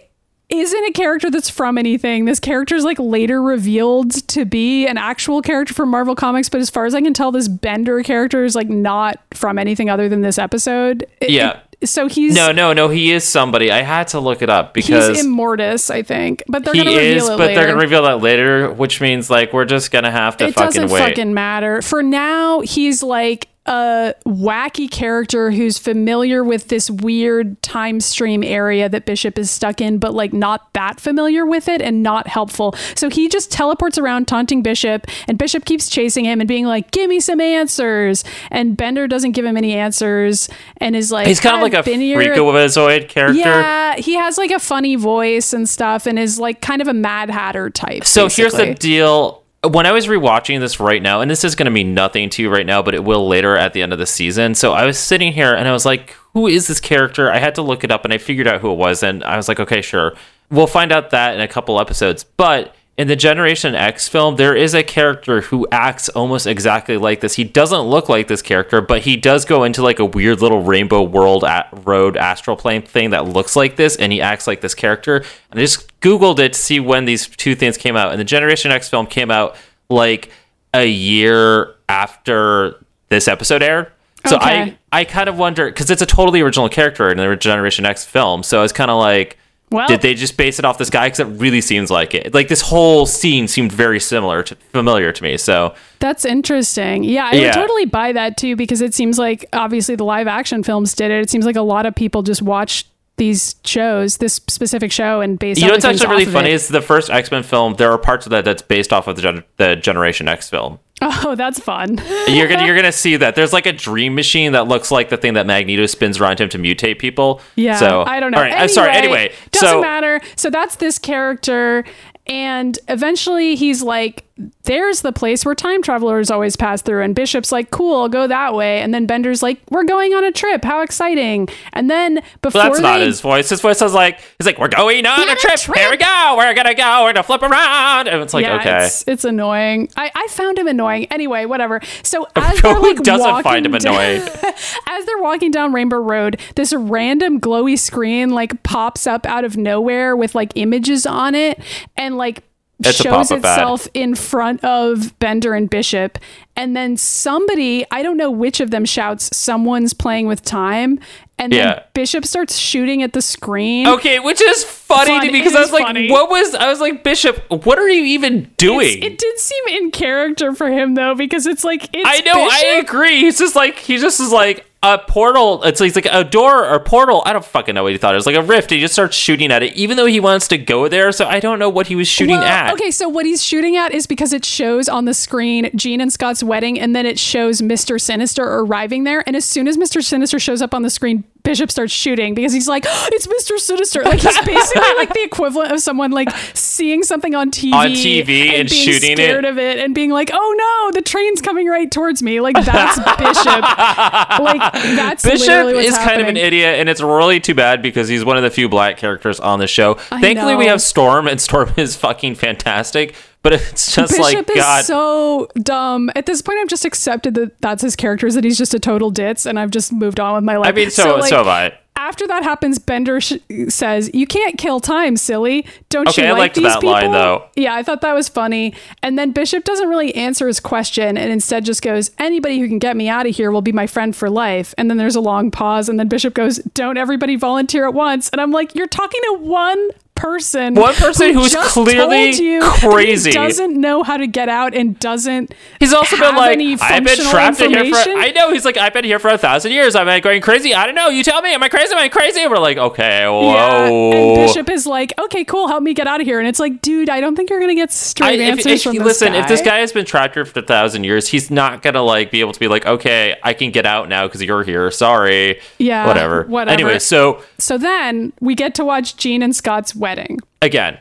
[0.50, 2.26] isn't a character that's from anything.
[2.26, 6.60] This character is like later revealed to be an actual character from Marvel Comics, but
[6.60, 10.10] as far as I can tell, this Bender character is like not from anything other
[10.10, 11.06] than this episode.
[11.22, 11.60] It- Yeah.
[11.82, 12.90] it- so he's No, no, no.
[12.90, 13.72] He is somebody.
[13.72, 16.96] I had to look it up because he's Immortus, I think, but they're he gonna
[16.98, 17.56] reveal is, it but later.
[17.56, 20.64] they're gonna reveal that later, which means like we're just gonna have to fucking wait.
[20.64, 21.10] it fucking doesn't wait.
[21.10, 21.82] fucking matter.
[21.82, 28.90] For now, he's like a wacky character who's familiar with this weird time stream area
[28.90, 32.74] that Bishop is stuck in, but like not that familiar with it and not helpful.
[32.96, 36.90] So he just teleports around taunting Bishop, and Bishop keeps chasing him and being like,
[36.92, 41.40] "Give me some answers." And Bender doesn't give him any answers, and is like, He's
[41.40, 43.40] kind of like a "I've freakazoid character.
[43.40, 46.94] yeah, he has like a funny voice and stuff, and is like kind of a
[46.94, 48.06] Mad Hatter type.
[48.06, 49.41] So here's the deal.
[49.64, 52.42] When I was rewatching this right now, and this is going to mean nothing to
[52.42, 54.56] you right now, but it will later at the end of the season.
[54.56, 57.30] So I was sitting here and I was like, who is this character?
[57.32, 59.04] I had to look it up and I figured out who it was.
[59.04, 60.16] And I was like, okay, sure.
[60.50, 62.24] We'll find out that in a couple episodes.
[62.24, 67.20] But in the Generation X film, there is a character who acts almost exactly like
[67.20, 67.34] this.
[67.34, 70.62] He doesn't look like this character, but he does go into like a weird little
[70.62, 74.62] rainbow world at road astral plane thing that looks like this, and he acts like
[74.62, 75.18] this character.
[75.50, 78.12] And I just Googled it to see when these two things came out.
[78.12, 79.56] And the Generation X film came out
[79.90, 80.30] like
[80.72, 82.76] a year after
[83.10, 83.92] this episode aired.
[84.28, 84.78] So Okay.
[84.92, 88.06] I I kind of wonder because it's a totally original character in the Generation X
[88.06, 88.44] film.
[88.44, 89.40] So it's kind of like,
[89.72, 91.08] Well- did they just base it off this guy?
[91.08, 92.34] Because it really seems like it.
[92.34, 95.38] Like this whole scene seemed very similar to familiar to me.
[95.38, 97.04] So That's interesting.
[97.04, 97.46] Yeah, I Yeah.
[97.48, 101.10] would totally buy that too because it seems like obviously the live action films did
[101.12, 101.22] it.
[101.22, 102.86] It seems like a lot of people just watch
[103.18, 106.54] these shows, this specific show, and based on you know what's actually really funny it.
[106.54, 107.76] is the first X Men film.
[107.76, 110.80] There are parts of that that's based off of the, Gen- the Generation X film.
[111.04, 112.00] Oh, that's fun.
[112.28, 115.18] You're gonna you're gonna see that there's like a dream machine that looks like the
[115.18, 117.42] thing that Magneto spins around him to mutate people.
[117.56, 118.38] Yeah, So I don't know.
[118.38, 118.92] All right, I'm sorry.
[118.92, 120.22] Anyway, doesn't so matter.
[120.36, 121.84] So that's this character,
[122.28, 124.26] and eventually he's like,
[124.64, 128.54] "There's the place where time travelers always pass through." And Bishop's like, "Cool, go that
[128.54, 130.64] way." And then Bender's like, "We're going on a trip.
[130.64, 133.50] How exciting!" And then before Well, that's not his voice.
[133.50, 135.60] His voice is like he's like, "We're going on a a trip.
[135.60, 136.36] trip." Here we go.
[136.38, 137.04] We're gonna go.
[137.04, 139.90] We're gonna flip around." And it's like, yeah, okay, it's, it's annoying.
[139.96, 141.06] I, I found him annoying.
[141.12, 141.82] Anyway, whatever.
[142.04, 144.22] So as they're like doesn't find him walking down- annoying?
[144.88, 149.58] as they're walking down Rainbow Road, this random glowy screen like pops up out of
[149.58, 151.60] nowhere with like images on it
[151.98, 152.44] and like
[152.90, 153.40] It's shows ad.
[153.40, 156.18] itself in front of Bender and Bishop.
[156.62, 161.00] And then somebody, I don't know which of them shouts, someone's playing with time.
[161.40, 163.88] And then Bishop starts shooting at the screen.
[163.88, 166.12] Okay, which is funny Fun- to me because I was like, funny.
[166.12, 169.68] "What was?" I was like, "Bishop, what are you even doing?" It's- it did seem
[169.70, 173.22] in character for him though, because it's like it's I know, I agree.
[173.22, 175.62] He's just like he just is like a portal.
[175.64, 177.22] It's like, it's like a door or portal.
[177.26, 178.14] I don't fucking know what he thought.
[178.14, 178.72] It was like a rift.
[178.72, 181.12] He just starts shooting at it, even though he wants to go there.
[181.12, 182.74] So I don't know what he was shooting Well, at.
[182.74, 186.12] Okay, so what he's shooting at is because it shows on the screen Jean and
[186.12, 188.00] Scott's wedding, and then it shows Mr.
[188.00, 189.24] Sinister arriving there.
[189.26, 190.04] And as soon as Mr.
[190.04, 193.58] Sinister shows up on the screen, Bishop starts shooting because he's like, "Oh, "It's Mr.
[193.58, 197.88] Sinister!" Like he's basically like the equivalent of someone like seeing something on TV, On
[197.88, 198.20] TV
[198.60, 199.18] and being shooting it.
[199.18, 200.56] scared of it, and being like, "Oh
[200.92, 203.62] no, the train's coming right towards me!" Like that's Bishop.
[203.62, 208.24] Like that's Bishop is kind of an idiot, and it's really too bad because he's
[208.26, 209.96] one of the few black characters on the show.
[209.96, 213.16] Thankfully, we have Storm, and Storm is fucking fantastic.
[213.44, 214.86] But it's just Bishop like is God.
[214.86, 216.12] so dumb.
[216.16, 218.80] At this point, I've just accepted that that's his character, is that he's just a
[218.80, 220.70] total ditz, and I've just moved on with my life.
[220.70, 221.78] I mean, so so, like, have I.
[221.98, 223.34] After that happens, Bender sh-
[223.68, 225.66] says, "You can't kill time, silly.
[225.90, 227.44] Don't Okay, you I like liked these that people?" line, though.
[227.56, 228.74] Yeah, I thought that was funny.
[229.04, 232.80] And then Bishop doesn't really answer his question, and instead just goes, "Anybody who can
[232.80, 235.22] get me out of here will be my friend for life." And then there's a
[235.22, 238.88] long pause, and then Bishop goes, "Don't everybody volunteer at once?" And I'm like, "You're
[238.88, 239.90] talking to one."
[240.22, 243.32] Person, One person who who's clearly crazy.
[243.32, 247.60] doesn't know how to get out and doesn't He's also been like, I've been trapped
[247.60, 248.10] in here for.
[248.12, 248.52] I know.
[248.54, 249.96] He's like, I've been here for a thousand years.
[249.96, 250.76] Am I going crazy?
[250.76, 251.10] I don't know.
[251.10, 251.54] You tell me.
[251.56, 251.92] Am I crazy?
[251.94, 252.42] Am I crazy?
[252.42, 253.52] And we're like, okay, whoa.
[253.54, 256.38] Yeah, and Bishop is like, okay, cool, help me get out of here.
[256.40, 258.84] And it's like, dude, I don't think you're gonna get I, straight if, answers if-
[258.84, 259.40] from this listen, guy.
[259.40, 262.30] if this guy has been trapped here for a thousand years, he's not gonna like
[262.30, 264.92] be able to be like, okay, I can get out now because you're here.
[264.92, 265.60] Sorry.
[265.80, 266.44] Yeah, Whatever.
[266.44, 266.74] whatever.
[266.74, 271.00] Anyway, so So then we get to watch Jean and Scott's wedding again, again.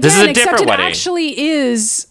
[0.00, 0.86] This is a except different it wedding.
[0.86, 2.08] actually is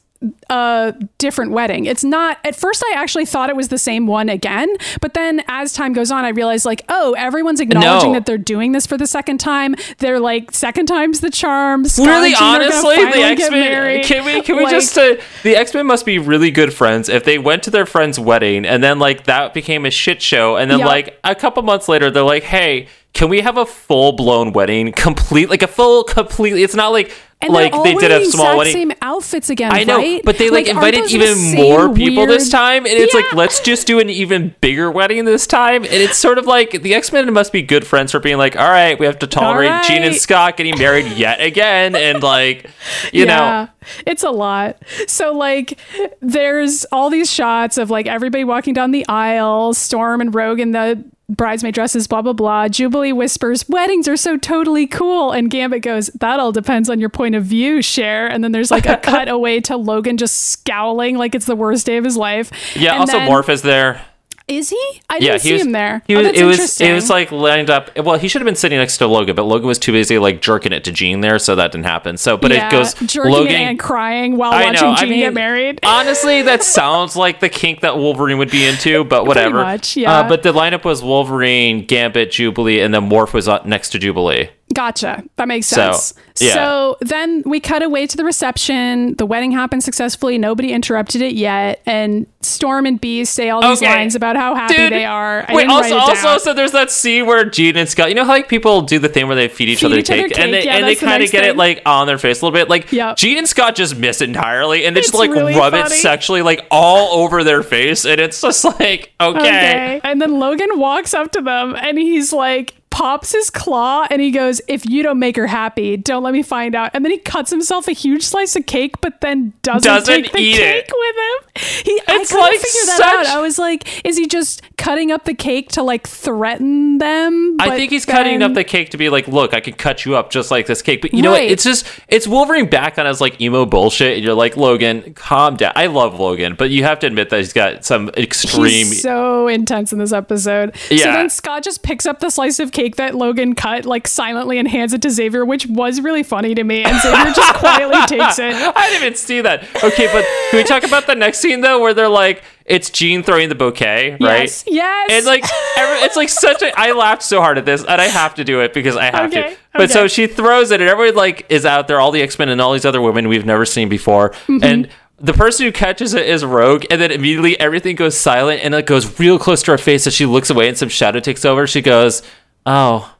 [0.50, 1.84] a different wedding.
[1.86, 2.38] It's not.
[2.46, 4.70] At first, I actually thought it was the same one again,
[5.02, 8.20] but then as time goes on, I realized like, oh, everyone's acknowledging No.
[8.20, 9.76] that they're doing this for the second time.
[9.98, 11.84] They're like, second time's the charm.
[11.84, 13.52] Scott really, and Jean are gonna honestly, the finally X Men.
[13.60, 14.06] married.
[14.06, 14.42] Can we?
[14.42, 14.98] Can we Like- just?
[14.98, 18.18] Uh, the X Men must be really good friends if they went to their friend's
[18.18, 20.88] wedding and then like that became a shit show, and then Yup.
[20.88, 22.88] like a couple months later, they're like, hey.
[23.14, 26.64] Can we have a full blown wedding, complete like a full completely?
[26.64, 28.74] It's not like And like they did a small wedding.
[28.74, 30.22] Same outfits again, I know, right?
[30.26, 33.86] but they like, aren't invited even more people this time, and it's like let's just
[33.86, 35.84] do an even bigger wedding this time.
[35.84, 38.56] And it's sort of like the X Men must be good friends for being like,
[38.56, 40.16] all right, we have to tolerate All Jean and.
[40.16, 42.68] Scott getting married yet again, and like,
[43.14, 43.68] you know, yeah,
[44.08, 44.82] it's a lot.
[45.08, 45.78] So like,
[46.20, 50.72] there's all these shots of like everybody walking down the aisle, Storm and Rogue in
[50.72, 51.04] the
[51.36, 52.68] bridesmaid dresses, blah blah blah.
[52.68, 57.10] Jubilee whispers, "Weddings are so totally cool," and Gambit goes, "That all depends on your
[57.10, 61.18] point of view, Cher." And then there's like a cut away to Logan just scowling
[61.18, 62.52] like it's the worst day of his life.
[62.76, 62.92] yeah.
[62.94, 64.02] And also, then- Morph is there.
[64.48, 65.02] Is he?
[65.10, 65.62] I didn't he see was.
[65.62, 66.02] him there.
[66.06, 66.28] He Oh, was.
[66.28, 66.82] that's it was.
[66.82, 67.98] It was like lined up.
[67.98, 70.42] Well, he should have been sitting next to Logan, but Logan was too busy like
[70.42, 72.18] jerking it to Jean there, so that didn't happen.
[72.18, 74.94] So, but yeah, it goes jerking Logan it and crying while I watching know.
[74.94, 75.80] I Jean mean, get married.
[75.86, 79.64] honestly, that sounds like the kink that Wolverine would be into, but whatever.
[79.64, 80.20] much, yeah.
[80.20, 84.00] Uh, but the lineup was Wolverine, Gambit, Jubilee, and then Morph was up next to
[84.00, 84.50] Jubilee.
[84.74, 85.24] Gotcha.
[85.38, 86.14] That makes So, sense.
[86.40, 86.54] yeah.
[86.54, 89.16] So then we cut away to the reception.
[89.16, 90.38] The wedding happened successfully.
[90.38, 91.82] Nobody interrupted it yet.
[91.86, 93.94] And Storm and Beast say all these Okay.
[93.94, 95.46] lines about how happy Dude, they are.
[95.48, 98.24] I Wait, also, it also, so there's that scene where Jean and Scott, you know
[98.26, 100.38] how like people do the thing where they feed each Feed other each other cake,
[100.38, 102.46] and they yeah, and they kind of next get it like on their face a
[102.46, 102.70] little bit.
[102.70, 103.16] Like Yep.
[103.18, 106.66] Jean and Scott just miss entirely, and they just like really rub it sexually like
[106.72, 109.40] all over their face, and it's just like okay.
[109.40, 110.02] Okay.
[110.04, 114.30] And then Logan walks up to them and he's like, pops his claw and he
[114.30, 116.92] goes, If you don't make her happy, don't let me find out.
[116.94, 120.32] And then he cuts himself a huge slice of cake, but then doesn't, Doesn't take
[120.32, 120.94] the eat cake it.
[120.96, 121.53] with him.
[121.84, 123.38] He, I It's couldn't like figure that such- out.
[123.38, 127.58] I was like, Is he just cutting up the cake to like threaten them?
[127.60, 130.16] I think he's cutting up the cake to be like, look, I can cut you
[130.16, 131.02] up just like this cake.
[131.02, 131.44] But you know what?
[131.44, 135.56] It's just it's Wolverine back on his like emo bullshit, and you're like, Logan, calm
[135.56, 135.74] down.
[135.76, 138.88] I love Logan, but you have to admit that he's got some extreme.
[138.88, 140.76] He's so intense in this episode.
[140.90, 140.98] Yeah.
[140.98, 144.58] So then Scott just picks up the slice of cake that Logan cut like silently
[144.58, 146.84] and hands it to Xavier, which was really funny to me.
[146.84, 148.54] And Xavier just quietly takes it.
[148.56, 149.64] I didn't even see that.
[149.84, 153.22] Okay, but can we talk about the next scene though, where they're like, it's Jean
[153.24, 154.42] throwing the bouquet, right?
[154.42, 154.64] Yes.
[154.66, 155.10] Yes.
[155.12, 155.44] And like,
[155.78, 156.72] every, it's like such a.
[156.80, 159.32] I laughed so hard at this, and I have to do it because I have
[159.32, 159.58] Okay, to.
[159.74, 162.50] But so she throws it, and everyone like is out there, all the X Men
[162.50, 164.64] and all these other women we've never seen before, Mm-hmm.
[164.64, 164.90] and.
[165.20, 168.86] The person who catches it is Rogue, and then immediately everything goes silent, and it
[168.86, 171.66] goes real close to her face as she looks away, and some shadow takes over.
[171.66, 172.24] She goes,
[172.66, 173.13] "Oh,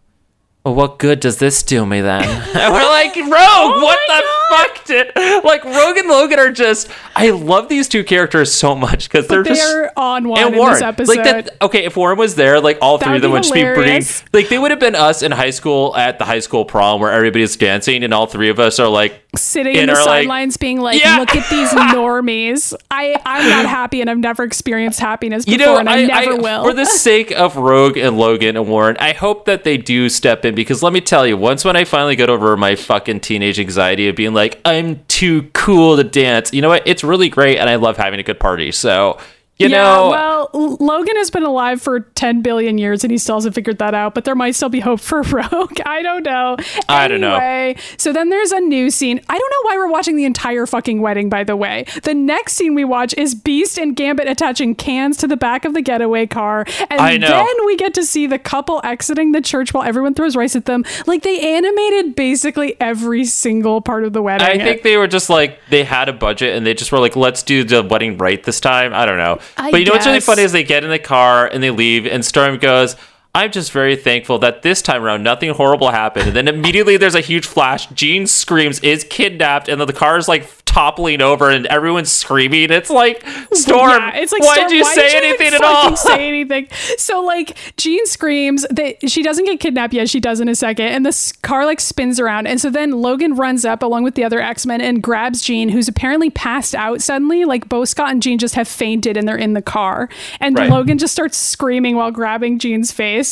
[0.66, 4.08] well, what good does this do me then?" and we're like, "Rogue, oh what Oh
[4.08, 6.90] my the fuck did?" Like Rogue and Logan are just.
[7.16, 10.60] I love these two characters so much because they're just They're on one and in
[10.60, 10.74] Warren.
[10.74, 11.16] this episode.
[11.18, 11.50] Like that.
[11.62, 14.04] Okay, if Warren was there, like all That three of them would just be bringing.
[14.34, 17.12] Like they would have been us in high school at the high school prom where
[17.12, 19.20] everybody's dancing, and all three of us are like.
[19.36, 21.18] Sitting in the our, like- sidelines, being like, Yeah.
[21.18, 21.70] "Look at these
[22.08, 26.06] normies." I I'm not happy, and I've never experienced happiness before, You know, and I,
[26.06, 26.64] never will.
[26.66, 30.46] For the sake of Rogue and Logan and Warren, I hope that they do step
[30.46, 33.60] in because let me tell you, once when I finally get over my fucking teenage
[33.60, 36.88] anxiety of being like, I'm too cool to dance, you know what?
[36.88, 38.72] It's really great and I love having a good party.
[38.72, 39.18] So,
[39.58, 43.36] you yeah, know, well, Logan has been alive for 10 billion years and he still
[43.36, 45.80] hasn't figured that out, but there might still be hope for Rogue.
[45.86, 46.58] I don't know.
[46.90, 47.36] I don't know.
[47.36, 49.22] Anyway, So then there's a new scene.
[49.30, 51.86] I don't know why we're watching the entire fucking wedding, by the way.
[52.02, 55.76] The next scene we watch is Beast and Gambit attaching cans to the back of
[55.76, 56.66] the getaway car.
[56.90, 57.28] And I know.
[57.30, 60.66] then we get to see the couple exiting the church while everyone throws rice at
[60.66, 60.84] them.
[61.06, 64.48] Like they animated basically every single part of the wedding.
[64.48, 67.16] I think they were just like they had a budget and they just were like,
[67.16, 68.96] let's do the wedding right this time.
[68.96, 69.40] I don't know.
[69.58, 71.72] I but you know what's really funny is they get in the car and they
[71.72, 72.96] leave, and Storm goes,
[73.36, 76.28] I'm just very thankful that this time around nothing horrible happened.
[76.28, 77.88] And then immediately there's a huge flash.
[77.88, 82.72] Jean screams, is kidnapped, and then the car is like toppling over and everyone's screaming.
[82.72, 85.54] It's like, Storm, Yeah, it's like why Storm, did you why say did you anything
[85.54, 85.96] at all?
[85.96, 86.68] Say anything?
[86.98, 90.10] So like, Jean screams that she doesn't get kidnapped yet.
[90.10, 93.36] She does in a second, and this car like spins around, and so then Logan
[93.36, 97.02] runs up along with the other X Men and grabs Jean, who's apparently passed out
[97.02, 97.46] suddenly.
[97.46, 100.70] Like both Scott and Jean just have fainted, and they're in the car, and Right.
[100.70, 103.23] Logan just starts screaming while grabbing Jean's face,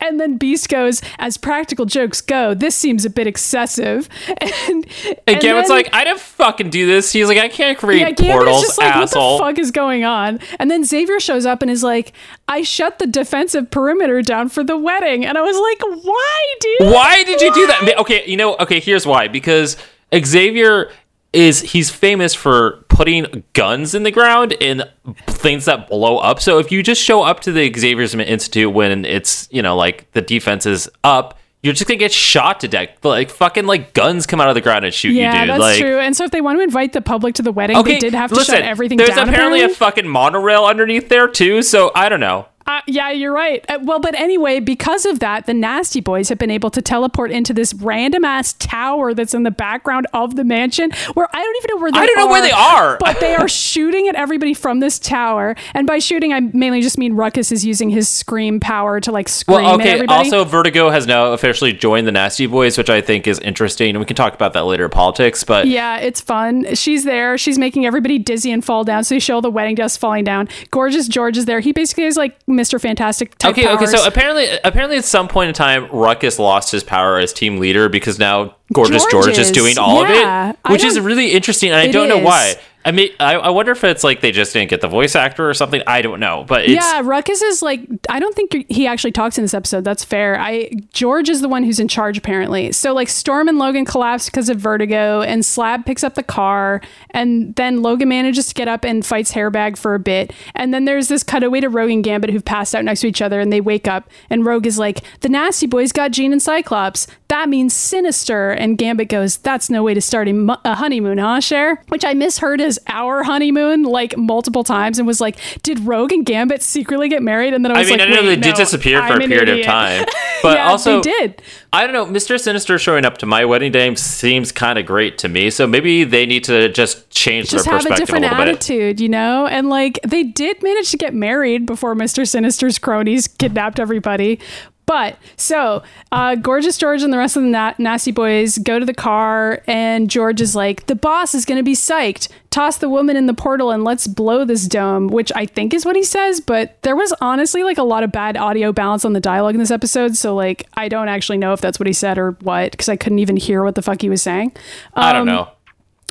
[0.00, 4.08] and then Beast goes, "As practical jokes go, this seems a bit excessive."
[4.68, 4.86] And
[5.26, 7.12] and Gambit's like, I didn't fucking do this.
[7.12, 9.38] He's like, I can't create yeah, portals, just like, asshole.
[9.38, 10.40] what the fuck is going on?
[10.58, 12.12] And then Xavier shows up and is like,
[12.48, 15.24] I shut the defensive perimeter down for the wedding.
[15.24, 16.92] And I was like, why, dude?
[16.92, 17.98] Why did you do that?
[18.00, 19.28] Okay, you know, okay, here's why.
[19.28, 19.76] Because
[20.14, 20.90] Xavier
[21.32, 24.82] is he's famous for putting guns in the ground and
[25.28, 26.40] things that blow up.
[26.40, 30.10] So if you just show up to the Xavier's Institute when it's, you know, like
[30.14, 33.04] the defense is up, you're just gonna get shot to death.
[33.04, 35.50] Like fucking like guns come out of the ground and shoot Yeah, you, dude.
[35.50, 36.00] that's like true.
[36.00, 38.14] And so if they want to invite the public to the wedding, Okay, they did
[38.14, 39.26] have to listen, shut everything there's down.
[39.26, 42.46] There's apparently a fucking monorail underneath there too, so I don't know.
[42.68, 43.64] Uh, yeah, you're right.
[43.68, 47.30] Uh, well, but anyway, because of that, the Nasty Boys have been able to teleport
[47.30, 51.56] into this random ass tower that's in the background of the mansion, where I don't
[51.56, 51.98] even know where they.
[51.98, 52.02] Are.
[52.02, 52.98] I don't know where they are.
[53.00, 55.56] but they are shooting at everybody from this tower.
[55.72, 59.28] And by shooting, I mainly just mean Ruckus is using his scream power to like
[59.30, 59.92] scream Well, at okay.
[59.94, 60.24] everybody.
[60.30, 63.98] Also, Vertigo has now officially joined the Nasty Boys, which I think is interesting, and
[63.98, 65.42] we can talk about that later in politics.
[65.42, 66.74] But Yeah, it's fun.
[66.74, 67.38] She's there.
[67.38, 69.04] She's making everybody dizzy and fall down.
[69.04, 70.50] So you show all the wedding guests falling down.
[70.70, 71.60] Gorgeous George is there.
[71.60, 72.80] He basically is like Mr.
[72.80, 73.86] Fantastic type okay, okay.
[73.86, 77.88] So apparently, apparently, at some point in time, Ruckus lost his power as team leader
[77.88, 79.52] because now Gorgeous George, George is is.
[79.52, 82.54] doing all Yeah, of it, which is really interesting, and I don't know why.
[82.84, 85.48] I mean, I, I wonder if it's like they just didn't get the voice actor
[85.48, 85.82] or something.
[85.86, 89.44] I don't know, but yeah, Ruckus is like I don't think he actually talks in
[89.44, 89.84] this episode.
[89.84, 90.38] That's fair.
[90.40, 92.72] I George is the one who's in charge apparently.
[92.72, 96.80] So like Storm and Logan collapse because of vertigo, and Slab picks up the car,
[97.10, 100.84] and then Logan manages to get up and fights Hairbag for a bit, and then
[100.84, 103.52] there's this cutaway to Rogue and Gambit who've passed out next to each other, and
[103.52, 107.06] they wake up, and Rogue is like, "The Nasty Boys got Jean and Cyclops.
[107.28, 111.18] That means sinister." And Gambit goes, "That's no way to start a, mu- a honeymoon,
[111.18, 115.80] huh, Cher?" Which I misheard as our honeymoon like multiple times, and was like, "Did
[115.80, 118.22] Rogue and Gambit secretly get married?" And then I I was mean, like, I know
[118.22, 120.06] "Wait, they did disappear for I'm a period of time,
[120.42, 121.42] but yeah, also they did.
[121.72, 122.06] I don't know.
[122.06, 122.40] Mr.
[122.40, 125.50] Sinister showing up to my wedding day seems kind of great to me.
[125.50, 128.38] So maybe they need to just change Just their have a perspective a, different little
[128.38, 128.48] bit.
[128.56, 129.46] attitude, you know?
[129.46, 132.26] And like they did manage to get married before Mr.
[132.26, 134.40] Sinister's cronies kidnapped everybody.
[134.88, 135.82] But so,
[136.12, 139.62] uh, Gorgeous George and the rest of the na- Nasty Boys go to the car,
[139.66, 142.28] and George is like, The boss is going to be psyched.
[142.48, 145.84] Toss the woman in the portal and let's blow this dome, which I think is
[145.84, 146.40] what he says.
[146.40, 149.60] But there was honestly like a lot of bad audio balance on the dialogue in
[149.60, 150.16] this episode.
[150.16, 152.96] So, like, I don't actually know if that's what he said or what, because I
[152.96, 154.52] couldn't even hear what the fuck he was saying.
[154.94, 155.48] I don't Um, know.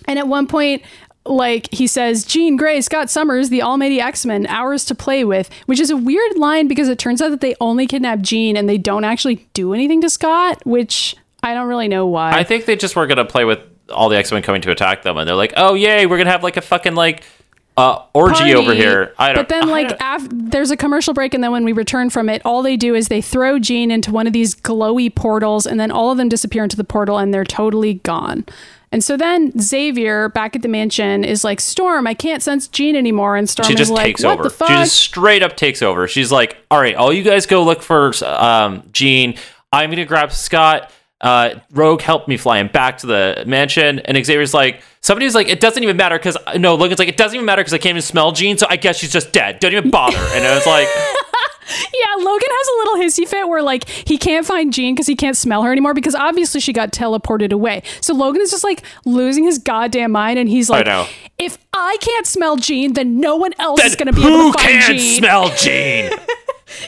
[0.07, 0.83] And at one point,
[1.29, 5.49] like he says, Jean Grey, Scott Summers, the Almighty X Men, ours to play with,
[5.65, 8.67] which is a weird line because it turns out that they only kidnap Jean and
[8.67, 12.31] they don't actually do anything to Scott, which I don't really know why.
[12.31, 13.59] I think they just were gonna play with
[13.89, 16.31] all the X Men coming to attack them, and they're like, "Oh yay, we're gonna
[16.31, 17.23] have like a fucking like
[17.77, 18.55] uh, orgy Party.
[18.55, 19.35] over here." I don't.
[19.35, 22.41] But then, like, af- there's a commercial break, and then when we return from it,
[22.43, 25.91] all they do is they throw Jean into one of these glowy portals, and then
[25.91, 28.45] all of them disappear into the portal, and they're totally gone.
[28.91, 32.95] And so then Xavier back at the mansion is like, Storm, I can't sense Jean
[32.95, 33.35] anymore.
[33.35, 34.43] And Storm she is just like, takes what over.
[34.43, 34.69] the fuck?
[34.69, 36.07] She just straight up takes over.
[36.07, 39.35] She's like, "All right, all you guys go look for um, Jean.
[39.71, 44.23] I'm gonna grab Scott." Uh, Rogue helped me fly him back to the mansion, and
[44.23, 47.45] Xavier's like, somebody's like, it doesn't even matter because no, Logan's like, it doesn't even
[47.45, 49.59] matter because I can't even smell Jean, so I guess she's just dead.
[49.59, 50.15] Don't even bother.
[50.15, 50.87] And I was like,
[51.67, 55.15] Yeah, Logan has a little hissy fit where like he can't find Jean because he
[55.15, 57.83] can't smell her anymore because obviously she got teleported away.
[58.01, 61.07] So Logan is just like losing his goddamn mind and he's like, know.
[61.37, 64.57] if I can't smell Jean, then no one else is going to be able to
[64.57, 65.17] find can Jean.
[65.17, 66.11] smell Jean?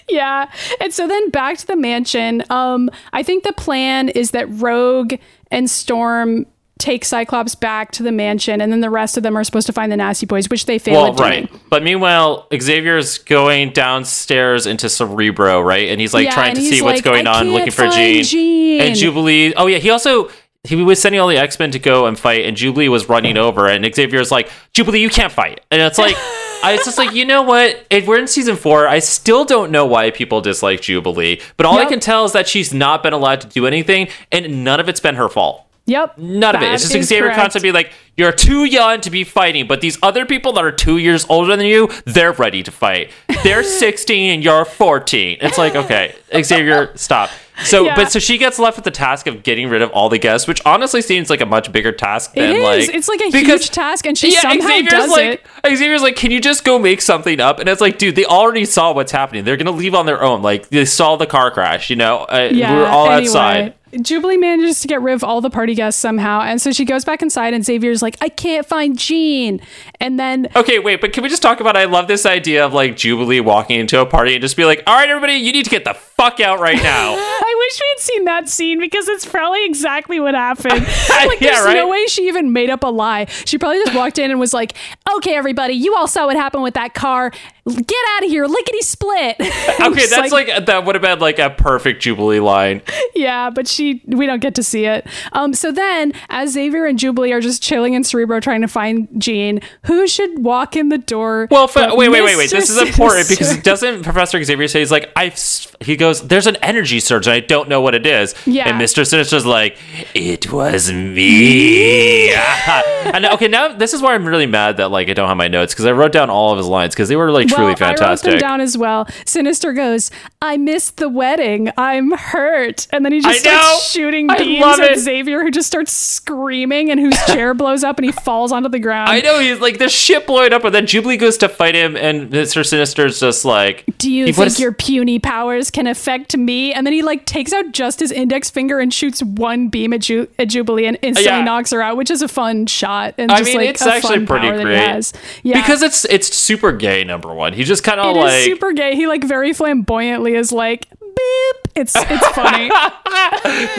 [0.08, 0.52] yeah.
[0.80, 2.44] And so then back to the mansion.
[2.50, 5.14] Um, I think the plan is that Rogue
[5.52, 6.46] and Storm
[6.80, 9.74] take Cyclops back to the mansion, and then the rest of them are supposed to
[9.74, 11.30] find the Nasty Boys, which they fail well, at doing.
[11.30, 11.52] right.
[11.70, 15.90] But meanwhile, Xavier's going downstairs into Cerebro, right?
[15.90, 18.24] And he's like Yeah, trying to see what's going "I on, looking for Jean.
[18.24, 18.82] Jean.
[18.82, 19.54] And Jubilee.
[19.54, 20.32] Oh yeah, he also
[20.64, 23.38] he was sending all the X Men to go and fight, and Jubilee was running
[23.38, 26.16] over, and Xavier's like, Jubilee, you can't fight, and it's like.
[26.62, 27.86] I was just like, you know what?
[27.90, 31.80] If we're in season four, I still don't know why people dislike Jubilee, but all
[31.80, 34.90] I can tell is that she's not been allowed to do anything, and none of
[34.90, 35.66] it's been her fault.
[35.90, 36.18] Yep.
[36.18, 36.72] None of it.
[36.74, 37.40] It's just Xavier correct.
[37.40, 40.72] constantly be like, you're too young to be fighting, but these other people that are
[40.72, 43.12] two years older than you, they're ready to fight.
[43.44, 45.38] They're 16 and you're 14.
[45.42, 47.30] It's like, okay, Xavier, stop.
[47.66, 47.96] So, Yeah.
[47.96, 50.48] but so she gets left with the task of getting rid of all the guests,
[50.48, 52.64] which honestly seems like a much bigger task than is.
[52.64, 55.78] like it's like a because- huge task, and she somehow does like, it.
[55.78, 57.60] Xavier's like, can you just go make something up?
[57.60, 59.44] And it's like, dude, they already saw what's happening.
[59.44, 60.42] They're gonna leave on their own.
[60.42, 61.90] Like they saw the car crash.
[61.90, 63.74] You know, uh, Yeah, we were all anyway, outside.
[64.02, 67.04] Jubilee manages to get rid of all the party guests somehow, and so she goes
[67.04, 69.60] back inside, and Xavier's like, "I can't find Jean,"
[70.00, 71.76] and then Okay, wait, but can we just talk about?
[71.76, 74.84] I love this idea of like Jubilee walking into a party and just be like,
[74.86, 77.86] "All right, everybody, you need to get the fuck out right now." I wish we
[77.96, 80.86] had seen that scene because it's probably exactly what happened.
[81.10, 83.26] like, Yeah, there's no way she even made up a lie.
[83.46, 84.74] She probably just walked in and was like,
[85.16, 87.32] "Okay, everybody, you all saw what happened with that car.
[87.66, 91.50] Get out of here, lickety split." okay, that's like, that would have been like a
[91.50, 92.82] perfect Jubilee line.
[93.16, 95.08] yeah, but she she we don't get to see it.
[95.32, 99.08] Um, so then, as Xavier and Jubilee are just chilling in Cerebro trying to find
[99.18, 101.48] Jean, who should walk in the door?
[101.50, 102.50] Well, fa- wait, wait, wait, wait.
[102.50, 105.34] This is important because doesn't Professor Xavier say he's like I?
[105.82, 108.68] He goes, "There's an energy surge, and I don't know what it is." Yeah.
[108.68, 109.78] And Mister Sinister's like,
[110.14, 115.14] "It was me." and okay, now this is why I'm really mad that like I
[115.14, 117.32] don't have my notes because I wrote down all of his lines because they were
[117.32, 119.08] like truly well, I wrote them down as well.
[119.26, 120.12] Sinister goes,
[120.42, 121.72] "I missed the wedding.
[121.78, 123.69] I'm hurt," and then he just I know.
[123.70, 125.00] Starts shooting beams love at it.
[125.00, 128.80] Xavier, who just starts screaming, and whose chair blows up, and he falls onto the
[128.80, 129.10] ground.
[129.10, 131.96] I know he's like the ship blowing up, and then Jubilee goes to fight him,
[131.96, 136.74] and Mister Sinister's just like, Do you think puts- your puny powers can affect me?
[136.74, 140.02] And then he like takes out just his index finger and shoots one beam at,
[140.02, 141.44] Ju- at Jubilee and instantly Yeah.
[141.44, 143.94] knocks her out, which is a fun shot and I just mean, like it's a
[143.94, 145.12] actually pretty power that he great.
[145.44, 147.04] Yeah, because it's it's super gay.
[147.04, 148.96] Number one, he just kind of it is like super gay.
[148.96, 150.88] He like very flamboyantly is like
[151.20, 151.72] beep.
[151.76, 152.70] It's it's funny.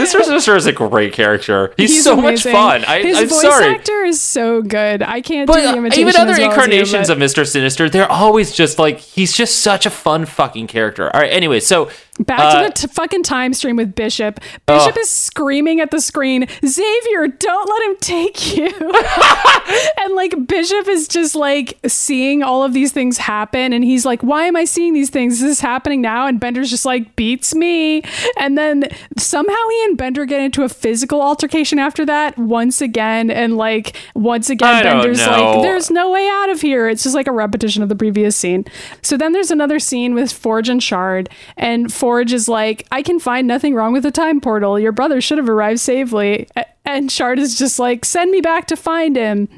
[0.00, 0.22] Mr.
[0.22, 1.74] Sinister is a great character.
[1.76, 2.84] He's, He's so much fun.
[2.84, 3.66] I, His I'm voice sorry.
[3.74, 5.02] actor is so good.
[5.02, 7.46] I can't do the uh, imitation even other well as you, incarnations but- of Mr.
[7.46, 11.14] Sinister, they're always just like he's just such a fun fucking character.
[11.14, 14.40] All right, anyway, so Back uh, to the t- fucking time stream with Bishop.
[14.66, 14.98] Bishop Ugh.
[14.98, 18.66] is screaming at the screen, Xavier, don't let him take you.
[20.02, 23.72] and like Bishop is just like seeing all of these things happen.
[23.72, 25.34] And he's like, why am I seeing these things?
[25.34, 26.26] Is this happening now?
[26.26, 28.02] And Bender's just like, beats me.
[28.38, 28.84] And then
[29.16, 33.30] somehow he and Bender get into a physical altercation after that once again.
[33.30, 36.86] And like, once again, I Bender's like, there's no way out of here.
[36.86, 38.66] It's just like a repetition of the previous scene.
[39.00, 43.20] So then there's another scene with Forge and Shard, and Forge is like, I can
[43.20, 44.78] find nothing wrong with the time portal.
[44.78, 46.48] Your brother should have arrived safely.
[46.84, 49.48] And Shard is just like, send me back to find him.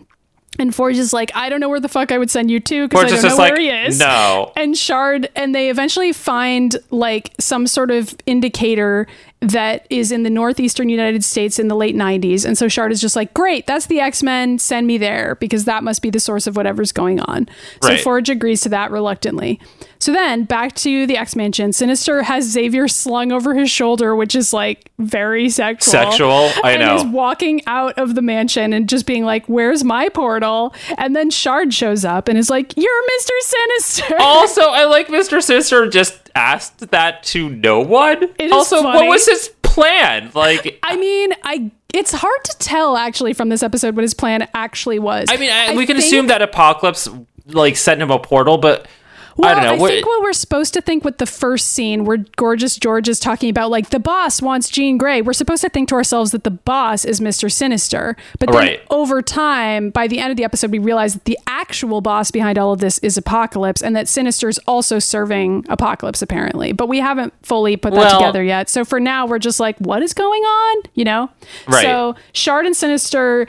[0.59, 2.87] And Forge is like, I don't know where the fuck I would send you to
[2.87, 3.99] because I don't know where like, he is.
[3.99, 4.53] no.
[4.55, 9.07] And Shard, and they eventually find like some sort of indicator
[9.41, 12.45] that is in the northeastern United States in the late 90s.
[12.45, 15.65] And so Shard is just like, great, that's the X Men, send me there because
[15.65, 17.49] that must be the source of whatever's going on.
[17.83, 18.01] So Right.
[18.01, 19.59] Forge agrees to that reluctantly.
[20.03, 21.73] So then back to the X Mansion.
[21.73, 25.93] Sinister has Xavier slung over his shoulder, which is like very sexual.
[25.93, 26.51] Sexual?
[26.65, 26.97] I and know.
[26.97, 30.75] is walking out of the mansion and just being like, where's my portal?
[30.99, 33.31] And then Shard shows up and is like, you're Mr.
[33.43, 34.17] Sinister.
[34.19, 35.41] also, I like Mr.
[35.41, 38.25] Sinister just asked that to no one.
[38.25, 38.99] It is also, funny.
[38.99, 40.33] what was his plan?
[40.35, 44.49] Like, I mean, I it's hard to tell actually from this episode what his plan
[44.53, 45.29] actually was.
[45.31, 47.09] I mean, I, we can think- assume that Apocalypse
[47.47, 48.89] like sent him a portal, but
[49.37, 49.75] Well, I don't know.
[49.75, 53.09] I What- think what we're supposed to think with the first scene where Gorgeous George
[53.09, 56.33] is talking about like the boss wants Jean Grey, we're supposed to think to ourselves
[56.33, 57.51] that the boss is Mr.
[57.51, 58.17] Sinister.
[58.39, 58.81] But then Right.
[58.91, 62.59] over time, by the end of the episode, we realize that the actual boss behind
[62.59, 66.73] all of this is Apocalypse and that Sinister's also serving Apocalypse apparently.
[66.73, 68.69] But we haven't fully put that Well- together yet.
[68.69, 70.83] So for now, we're just like, what is going on?
[70.95, 71.31] You know?
[71.67, 71.83] Right.
[71.83, 73.47] So Shard and Sinister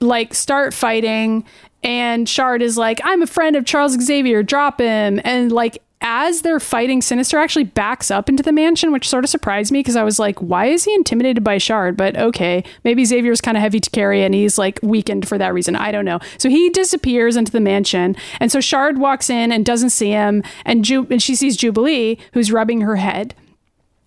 [0.00, 1.42] like start fighting
[1.86, 5.20] and Shard is like, I'm a friend of Charles Xavier, drop him.
[5.24, 9.30] And like as they're fighting, Sinister actually backs up into the mansion, which sort of
[9.30, 11.96] surprised me because I was like, why is he intimidated by Shard?
[11.96, 15.54] But okay, maybe Xavier's kind of heavy to carry and he's like weakened for that
[15.54, 15.76] reason.
[15.76, 16.18] I don't know.
[16.38, 18.16] So he disappears into the mansion.
[18.40, 20.42] And so Shard walks in and doesn't see him.
[20.64, 23.34] And, Ju- and she sees Jubilee, who's rubbing her head.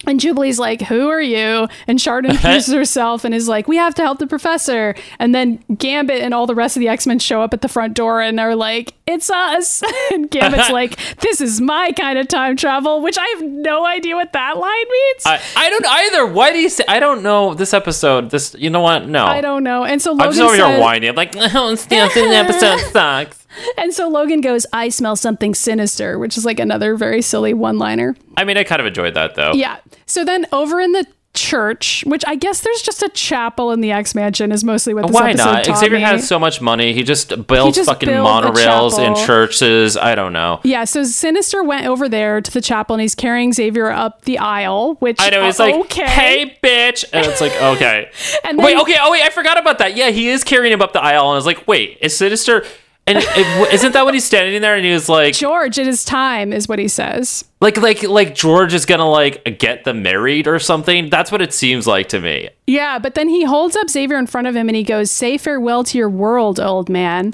[0.08, 1.68] And Jubilee's like, Who are you?
[1.86, 4.96] And Shard introduces herself and is like, We have to help the professor.
[5.20, 7.68] And then Gambit and all the rest of the X Men show up at the
[7.68, 9.84] front door and they're like, It's us.
[10.14, 14.16] And Gambit's like, This is my kind of time travel, which I have no idea
[14.16, 15.24] what that line means.
[15.26, 16.26] I, I, I don't either.
[16.28, 16.86] Why do you say?
[16.88, 18.30] I don't know this episode.
[18.30, 19.08] This, you know what?
[19.08, 19.84] No, I don't know.
[19.84, 21.10] And so Logan I'm just over said- here whining.
[21.10, 23.39] I'm like, oh, it's the episode sucks.
[23.78, 27.78] And so Logan goes, I smell something sinister, which is like another very silly one
[27.78, 28.16] liner.
[28.38, 29.54] I mean, I kind of enjoyed that though.
[29.54, 29.78] Yeah.
[30.06, 31.06] So then over in the
[31.36, 35.06] church, which I guess there's just a chapel in the X Mansion, is mostly what
[35.08, 35.64] this Why episode not?
[35.64, 36.04] taught Xavier me.
[36.04, 36.92] has so much money.
[36.94, 39.96] He just builds just fucking built monorails in churches.
[39.96, 40.60] I don't know.
[40.64, 44.40] Yeah, so Sinister went over there to the chapel and he's carrying Xavier up the
[44.40, 45.46] aisle, which I know.
[45.46, 46.08] He's uh, like, okay.
[46.08, 48.12] "Hey, bitch," and it's like, "Okay."
[48.44, 48.96] And wait, okay.
[49.00, 49.22] Oh, wait.
[49.22, 49.96] I forgot about that.
[49.96, 52.66] Yeah, he is carrying him up the aisle, and I was like, "Wait, is Sinister?"
[53.10, 56.06] And it, isn't that when he's standing there and he was like, George, it is
[56.06, 57.44] time, is what he says.
[57.60, 61.10] like, like, like George is gonna like get them married or something?
[61.10, 62.50] That's what it seems like to me.
[62.68, 65.38] Yeah, but then he holds up Xavier in front of him and he goes, Say
[65.38, 67.34] farewell to your world, old man.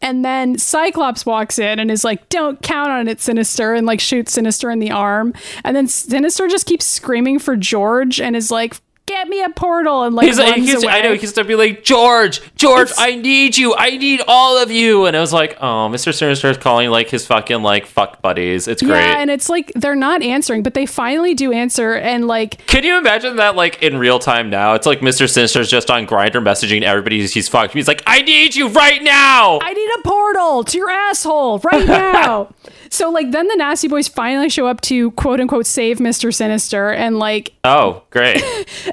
[0.00, 4.00] And then Cyclops walks in and is like, Don't count on it, Sinister, and like
[4.00, 5.34] shoots Sinister in the arm.
[5.64, 8.74] And then Sinister just keeps screaming for George and is like,
[9.06, 10.92] get me a portal and like He's like, he's, away.
[10.92, 14.70] I know he's to be like George, George, I need you, I need all of
[14.70, 18.22] you, and I was like, oh, Mister Sinister is calling like his fucking like fuck
[18.22, 18.68] buddies.
[18.68, 18.98] It's great.
[18.98, 22.84] yeah, and it's like they're not answering, but they finally do answer, and like Can
[22.84, 24.74] you imagine that like in real time now?
[24.74, 27.74] It's like Mister Sinister's just on Grindr messaging everybody he's fucked.
[27.74, 29.58] He's like, I need you right now.
[29.62, 32.54] I need a portal to your asshole right now.
[32.92, 36.32] so like then the nasty boys finally show up to quote unquote save Mr.
[36.32, 38.42] Sinister and like oh, great.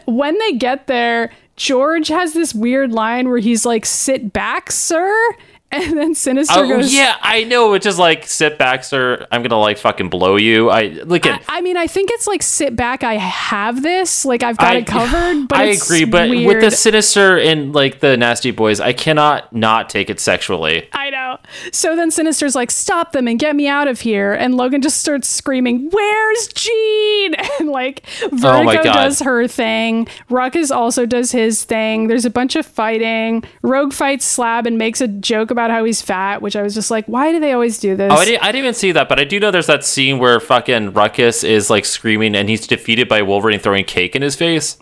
[0.06, 5.36] when they get there, George has this weird line where he's like, "Sit back, sir,"
[5.72, 7.72] and then Sinister Oh goes, yeah, I know.
[7.72, 9.28] Which is like, sit back, sir.
[9.34, 10.70] I'm gonna like fucking blow you.
[10.70, 11.42] I look at.
[11.50, 14.76] I, I mean, I think it's like, "Sit back, I have this." Like I've got
[14.76, 15.50] I- it covered.
[15.50, 19.90] But I agree, but with the sinister and like the nasty boys, I cannot not
[19.90, 20.88] take it sexually.
[20.94, 21.39] I know.
[21.72, 24.34] So then Sinister's like, stop them and get me out of here.
[24.34, 27.36] And Logan just starts screaming, Where's Jean?
[27.60, 30.08] And like Vertigo Oh does her thing.
[30.30, 32.08] Ruckus also does his thing.
[32.08, 33.44] There's a bunch of fighting.
[33.64, 36.90] Rogue fights Slab and makes a joke about how he's fat, which I was just
[36.90, 38.12] like, why do they always do this?
[38.14, 40.20] Oh, I didn't, I didn't even see that, but I do know there's that scene
[40.20, 44.36] where fucking Ruckus is like screaming and he's defeated by Wolverine throwing cake in his
[44.36, 44.78] face.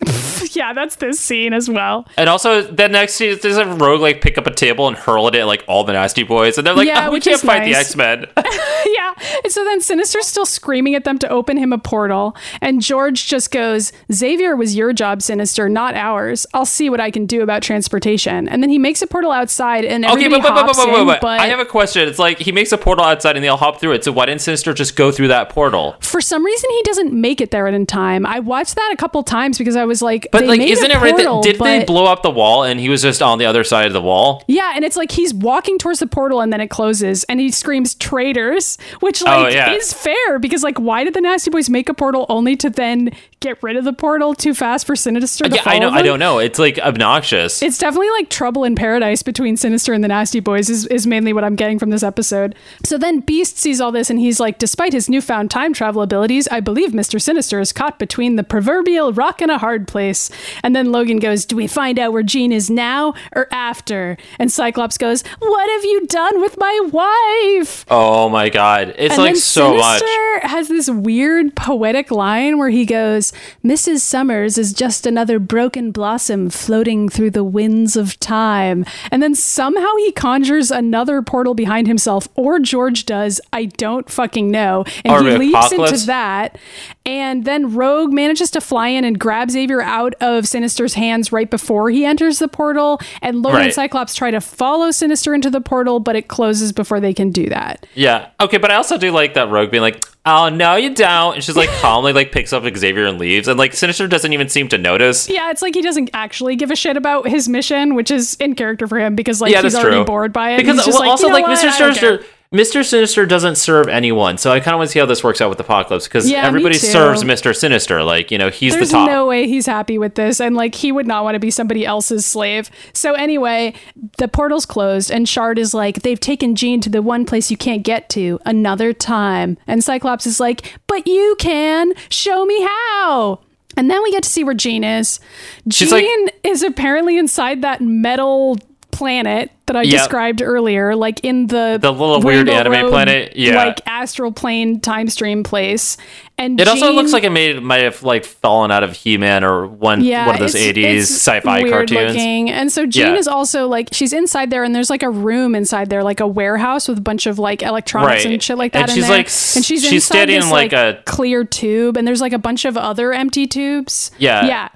[0.55, 2.07] yeah, that's this scene as well.
[2.17, 5.27] and also, the next scene, there's a rogue like pick up a table and hurl
[5.27, 7.65] it at like all the nasty boys, and they're like, Yeah, oh, we can't fight
[7.65, 7.87] the nice.
[7.87, 8.25] X Men.
[8.37, 9.13] yeah.
[9.43, 12.35] And so then Sinister's still screaming at them to open him a portal.
[12.61, 16.45] And George just goes, Xavier was your job, Sinister, not ours.
[16.53, 18.47] I'll see what I can do about transportation.
[18.47, 20.99] And then he makes a portal outside and everybody but, but, but, hops but, but,
[21.01, 22.07] in, but, but I have a question.
[22.07, 24.03] It's like he makes a portal outside and they all hop through it.
[24.03, 25.95] So why didn't Sinister just go through that portal?
[26.01, 28.25] for some reason he doesn't make it there in time.
[28.25, 30.95] I watched that a couple times because I was like, But they like, isn't it
[30.97, 33.45] right that did they but- blow up the wall and he was just on the
[33.45, 34.43] other side of the wall?
[34.47, 37.51] Yeah, and it's like he's walking towards the portal and then it closes and he
[37.51, 39.71] screams traitors, which oh, like Oh, yeah.
[39.73, 43.11] is fair because like why did the Nasty Boys make a portal only to then
[43.39, 45.89] get rid of the portal too fast for Sinister Yeah, I know.
[45.89, 46.39] I don't know.
[46.39, 47.61] It's like obnoxious.
[47.61, 51.33] It's definitely like trouble in paradise between Sinister and the Nasty Boys is, is mainly
[51.33, 52.55] what I'm getting from this episode.
[52.83, 56.47] So then Beast sees all this and he's like, despite his newfound time travel abilities,
[56.49, 57.21] I believe Mr.
[57.21, 60.31] Sinister is caught between the proverbial rock and a hard place.
[60.63, 64.17] And then Logan goes, Do we find out where Jean is now or after?
[64.39, 67.85] And Cyclops goes, What have you done with my wife?
[67.89, 69.99] oh my god, it's And like so much.
[69.99, 73.26] Sinister has this weird poetic line where he goes,
[73.63, 73.99] Mrs.
[73.99, 78.85] Summers is just another broken blossom floating through the winds of time.
[79.11, 83.39] And then somehow he conjures another portal behind himself, or George does.
[83.53, 84.83] I don't fucking know.
[85.03, 85.91] And Or he leaps apocalypse?
[85.93, 86.57] into that.
[87.05, 91.49] And then Rogue manages to fly in and grab Xavier out of Sinister's hands right
[91.49, 92.99] before he enters the portal.
[93.21, 96.99] And Logan and Cyclops try to follow Sinister into the portal, but it closes before
[96.99, 97.85] they can do that.
[97.95, 98.29] Yeah.
[98.41, 101.43] Okay, but I also do like that Rogue being like, "Oh no, you don't," and
[101.43, 104.67] she's like calmly like picks up Xavier and leaves, and like Sinister doesn't even seem
[104.69, 105.29] to notice.
[105.29, 108.55] Yeah, it's like he doesn't actually give a shit about his mission, which is in
[108.55, 110.05] character for him because like yeah, he's already true.
[110.05, 110.57] bored by it.
[110.57, 111.57] Because well, also "You know like what?
[111.57, 111.71] Mr.
[111.71, 112.83] Sinister, care." Mr.
[112.85, 115.49] Sinister doesn't serve anyone, so I kind of want to see how this works out
[115.49, 117.53] with Apocalypse because Yeah, everybody serves Mr.
[117.53, 118.03] Sinister.
[118.03, 119.09] Like you know, he's There's the top.
[119.09, 121.85] no way he's happy with this, and like he would not want to be somebody
[121.85, 122.69] else's slave.
[122.93, 123.73] So anyway,
[124.17, 127.57] the portal's closed, and Shard is like, "They've taken Jean to the one place you
[127.57, 131.91] can't get to another time." And Cyclops is like, "But you can.
[132.09, 133.41] Show me how."
[133.75, 135.19] And then we get to see where Jean is.
[135.67, 138.57] Jean like- is apparently inside that metal
[138.97, 139.91] planet that I Yep.
[139.91, 143.33] described earlier, like in the The little weird anime Road, planet?
[143.35, 143.55] Yeah.
[143.65, 145.97] like astral plane time stream place.
[146.39, 149.43] And It also looks like it made might have like fallen out of He Man
[149.43, 152.13] or one one of those eighties sci-fi weird cartoons.
[152.15, 152.49] Looking.
[152.49, 153.19] And so Jean Yeah.
[153.19, 156.27] is also like she's inside there, and there's like a room inside there, like a
[156.27, 158.33] warehouse with a bunch of like electronics Right.
[158.33, 158.89] and shit like And that.
[158.89, 159.17] in she's, there.
[159.17, 162.33] like, and she's she's inside standing this, in, like, a- clear tube, and there's like
[162.33, 164.11] a bunch of other empty tubes.
[164.17, 164.45] Yeah.
[164.45, 164.67] yeah.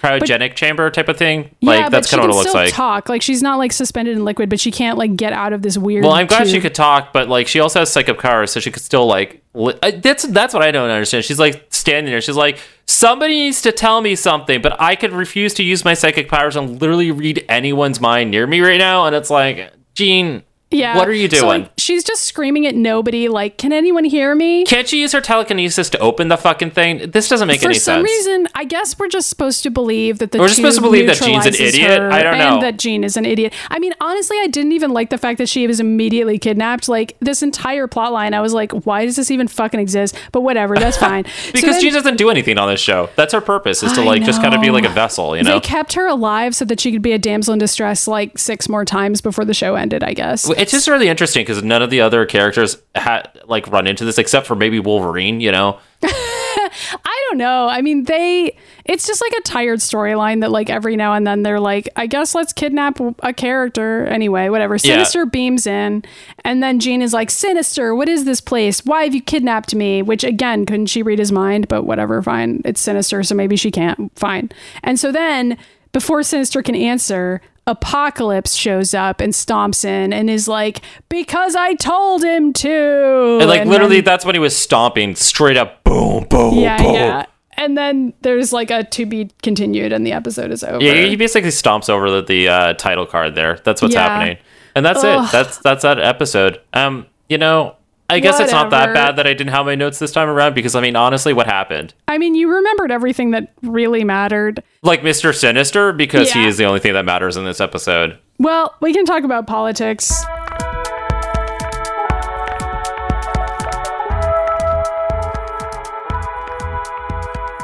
[0.00, 1.54] Cryogenic chamber type of thing.
[1.60, 2.72] yeah, Like but that's kind of what it looks still like.
[2.72, 3.08] talk.
[3.08, 5.76] Like she's not like suspended in liquid, but she can't like get out of this
[5.76, 6.04] weird.
[6.04, 8.70] Well, I'm glad she could talk, but like she also has psychic powers, so she
[8.70, 9.42] could still like.
[9.52, 11.24] Li- I- that's that's what I don't understand.
[11.24, 12.20] She's like standing there.
[12.20, 15.94] She's like, somebody needs to tell me something, but I could refuse to use my
[15.94, 19.06] psychic powers and literally read anyone's mind near me right now.
[19.06, 20.96] And it's like, Jean, Yeah.
[20.96, 21.62] what are you So, doing?
[21.62, 23.28] like, she's just screaming at nobody.
[23.28, 24.64] Like, can anyone hear me?
[24.64, 27.10] Can't she use her telekinesis to open the fucking thing?
[27.10, 28.04] This doesn't make For any some sense.
[28.04, 31.06] reason, I guess we're just supposed to believe that the We're just supposed to believe
[31.08, 32.00] that Jean's an idiot?
[32.02, 32.60] I don't know.
[32.60, 33.52] that Jean is an idiot.
[33.68, 36.88] I mean, honestly, I didn't even like the fact that she was immediately kidnapped.
[36.88, 40.16] Like this entire plot line, I was like, why does this even fucking exist?
[40.30, 41.24] But whatever, that's fine.
[41.24, 43.08] So because then Jean doesn't do anything on this show.
[43.16, 45.54] That's her purpose, is to like just kind of be like a vessel, you know?
[45.54, 48.68] They kept her alive so that she could be a damsel in distress like six
[48.68, 50.04] more times before the show ended.
[50.04, 50.48] I guess.
[50.60, 54.18] It's just really interesting because none of the other characters had like run into this
[54.18, 55.78] except for maybe Wolverine, you know?
[56.02, 57.68] I don't know.
[57.68, 61.42] I mean, they it's just like a tired storyline that like every now and then
[61.42, 64.74] they're like, I guess let's kidnap a character anyway, whatever.
[64.74, 64.78] Yeah.
[64.94, 66.04] Sinister beams in,
[66.44, 68.84] and then Jean is like, Sinister, what is this place?
[68.84, 70.02] Why have you kidnapped me?
[70.02, 71.68] Which again, couldn't she read his mind?
[71.68, 72.62] But whatever, fine.
[72.64, 74.16] It's Sinister, so maybe she can't.
[74.18, 74.50] Fine.
[74.82, 75.56] And so then
[75.92, 81.74] before Sinister can answer, Apocalypse shows up and stomps in and is like, because I
[81.74, 83.38] told him to.
[83.40, 86.82] And like And literally, then- that's when he was stomping straight up, boom, boom, yeah,
[86.82, 86.94] boom.
[86.94, 87.26] yeah.
[87.56, 90.82] And then there's like a to be continued, and the episode is over.
[90.82, 93.58] Yeah, he basically stomps over the, the uh, title card there.
[93.64, 94.08] That's what's Yeah.
[94.08, 94.38] happening,
[94.74, 95.26] and that's Ugh.
[95.26, 95.30] it.
[95.32, 96.58] That's that's that episode.
[96.72, 97.76] Um, you know,
[98.10, 100.54] I guess it's not that bad that I didn't have my notes this time around
[100.54, 101.94] because I mean, honestly, what happened?
[102.08, 104.64] I mean, you remembered everything that really mattered.
[104.82, 108.18] Like Mister Sinister, because he is the only thing that matters in this episode.
[108.38, 110.12] Well, we can talk about politics.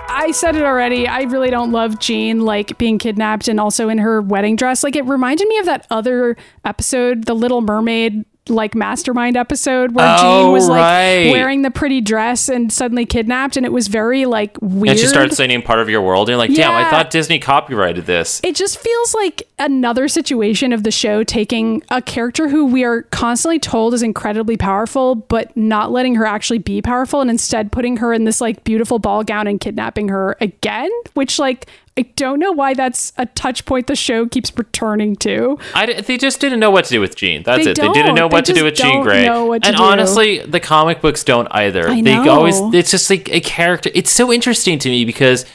[0.09, 1.07] I said it already.
[1.07, 4.83] I really don't love Jean like being kidnapped and also in her wedding dress.
[4.83, 10.07] Like it reminded me of that other episode, the Little Mermaid like mastermind episode where
[10.19, 11.31] Oh, Jean was like right.
[11.33, 14.91] wearing the pretty dress and suddenly kidnapped and it was very like weird.
[14.91, 17.39] And she started singing part of your world, and you're like, damn, I thought Disney
[17.39, 18.41] copyrighted this.
[18.45, 23.03] it just feels like another situation of the show taking a character who we are
[23.05, 27.97] constantly told is incredibly powerful, but not letting her actually be powerful and instead putting
[27.97, 31.67] her in this like beautiful ball gown and kidnapping her again, which like
[31.99, 35.59] I don't know why that's a touch point the show keeps returning to.
[35.75, 37.43] I they just didn't know what to do with Jean.
[37.43, 37.79] That's They it.
[37.81, 39.25] They didn't know what They to do with Jean Grey.
[39.27, 39.83] know what to and do.
[39.83, 41.89] honestly, the comic books don't either.
[41.89, 42.29] I They know.
[42.31, 43.91] always it's just like a character.
[43.95, 45.47] It's so interesting to me because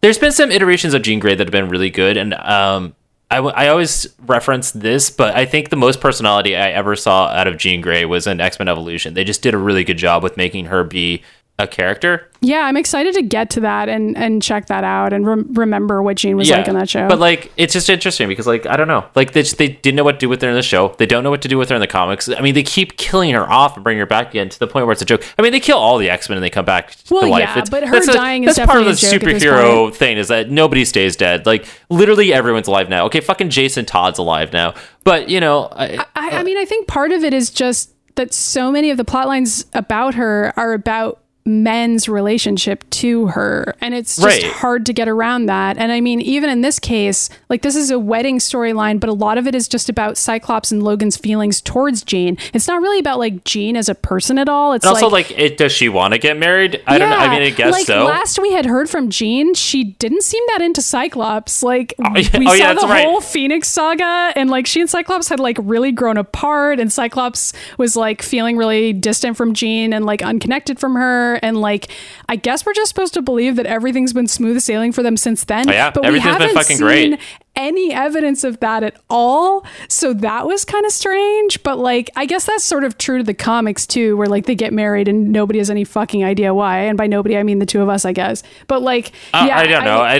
[0.00, 2.94] there's been some iterations of Jean Grey that have been really good, and um,
[3.30, 7.28] I, w- I always reference this, but I think the most personality I ever saw
[7.28, 9.14] out of Jean Grey was in X Men Evolution.
[9.14, 11.22] They just did a really good job with making her be
[11.58, 12.28] a character.
[12.40, 16.02] Yeah, I'm excited to get to that and and check that out and rem- remember
[16.02, 17.08] what Jean was like in that show.
[17.08, 19.96] But like, it's just interesting because like I don't know, like they just, they didn't
[19.96, 20.94] know what to do with her in the show.
[20.98, 22.28] They don't know what to do with her in the comics.
[22.28, 24.86] I mean, they keep killing her off and bringing her back again to the point
[24.86, 25.22] where it's a joke.
[25.38, 27.40] I mean, they kill all the X Men and they come back to life.
[27.40, 29.34] yeah, but her that's a- dying is that's part of the definitely a joke at
[29.34, 31.46] this superhero thing is that nobody stays dead.
[31.46, 33.06] Like literally everyone's alive now.
[33.06, 34.74] Okay, fucking Jason Todd's alive now,
[35.04, 37.92] but you know, I, I, I uh, mean, I think part of it is just
[38.16, 43.74] that so many of the plot lines about her are about men's relationship to her
[43.80, 44.44] and it's just Right.
[44.52, 47.90] hard to get around that and i mean even in this case like this is
[47.90, 51.60] a wedding storyline but a lot of it is just about cyclops and logan's feelings
[51.60, 54.94] towards jean it's not really about like jean as a person at all it's and
[54.94, 56.82] also like like, it, does she want to get married?
[56.86, 57.16] I don't know.
[57.16, 58.04] I mean, I guess like so.
[58.04, 61.62] last we had heard from Jean, she didn't seem that into Cyclops.
[61.62, 62.36] Like oh, yeah.
[62.38, 63.04] we Oh, saw yeah, the right.
[63.06, 67.52] whole Phoenix saga, and like she and Cyclops had like really grown apart, and Cyclops
[67.78, 71.90] was like feeling really distant from Jean and like unconnected from her, and like
[72.28, 75.44] I guess we're just supposed to believe that everything's been smooth sailing for them since
[75.44, 75.68] then.
[75.68, 77.20] Oh, yeah, but we everything's been haven't fucking seen great.
[77.56, 79.64] any evidence of that at all.
[79.88, 81.62] So that was kind of strange.
[81.62, 84.54] But like, I guess that's sort of true to the comics too, where like they
[84.54, 86.80] get married and nobody has any fucking idea why.
[86.80, 88.42] And by nobody, I mean the two of us, I guess.
[88.66, 90.00] But like, Uh, yeah, I don't know.
[90.00, 90.16] I,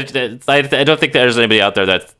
[0.49, 2.15] I, I don't think there's anybody out there that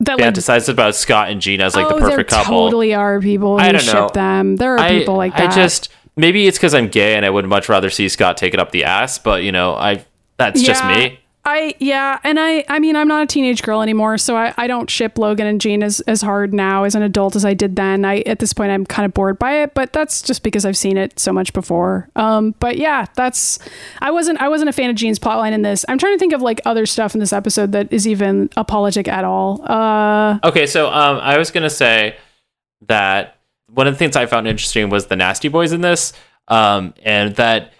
[0.00, 2.66] that like, fantasizes about Scott and Gina as like oh, the perfect couple.
[2.66, 4.08] totally are people who I don't ship know.
[4.08, 4.56] them.
[4.56, 5.52] There are I, people like that.
[5.52, 5.90] I just
[6.20, 8.70] maybe it's because I'm gay and I would much rather see Scott take it up
[8.70, 10.04] the ass, but you know, I
[10.36, 11.18] that's just me.
[11.42, 14.66] I yeah, and I I mean I'm not a teenage girl anymore, so I, I
[14.66, 17.76] don't ship Logan and Jean as, as hard now as an adult as I did
[17.76, 18.04] then.
[18.04, 20.76] I at this point I'm kind of bored by it, but that's just because I've
[20.76, 22.10] seen it so much before.
[22.14, 23.58] Um, but yeah, that's
[24.00, 25.86] I wasn't I wasn't a fan of Jean's plotline in this.
[25.88, 29.08] I'm trying to think of like other stuff in this episode that is even apologetic
[29.08, 29.62] at all.
[29.64, 32.16] Uh, Okay, so um, I was gonna say
[32.86, 33.39] that
[33.74, 36.12] one of the things I found interesting was the Nasty Boys in this,
[36.48, 37.72] um, and that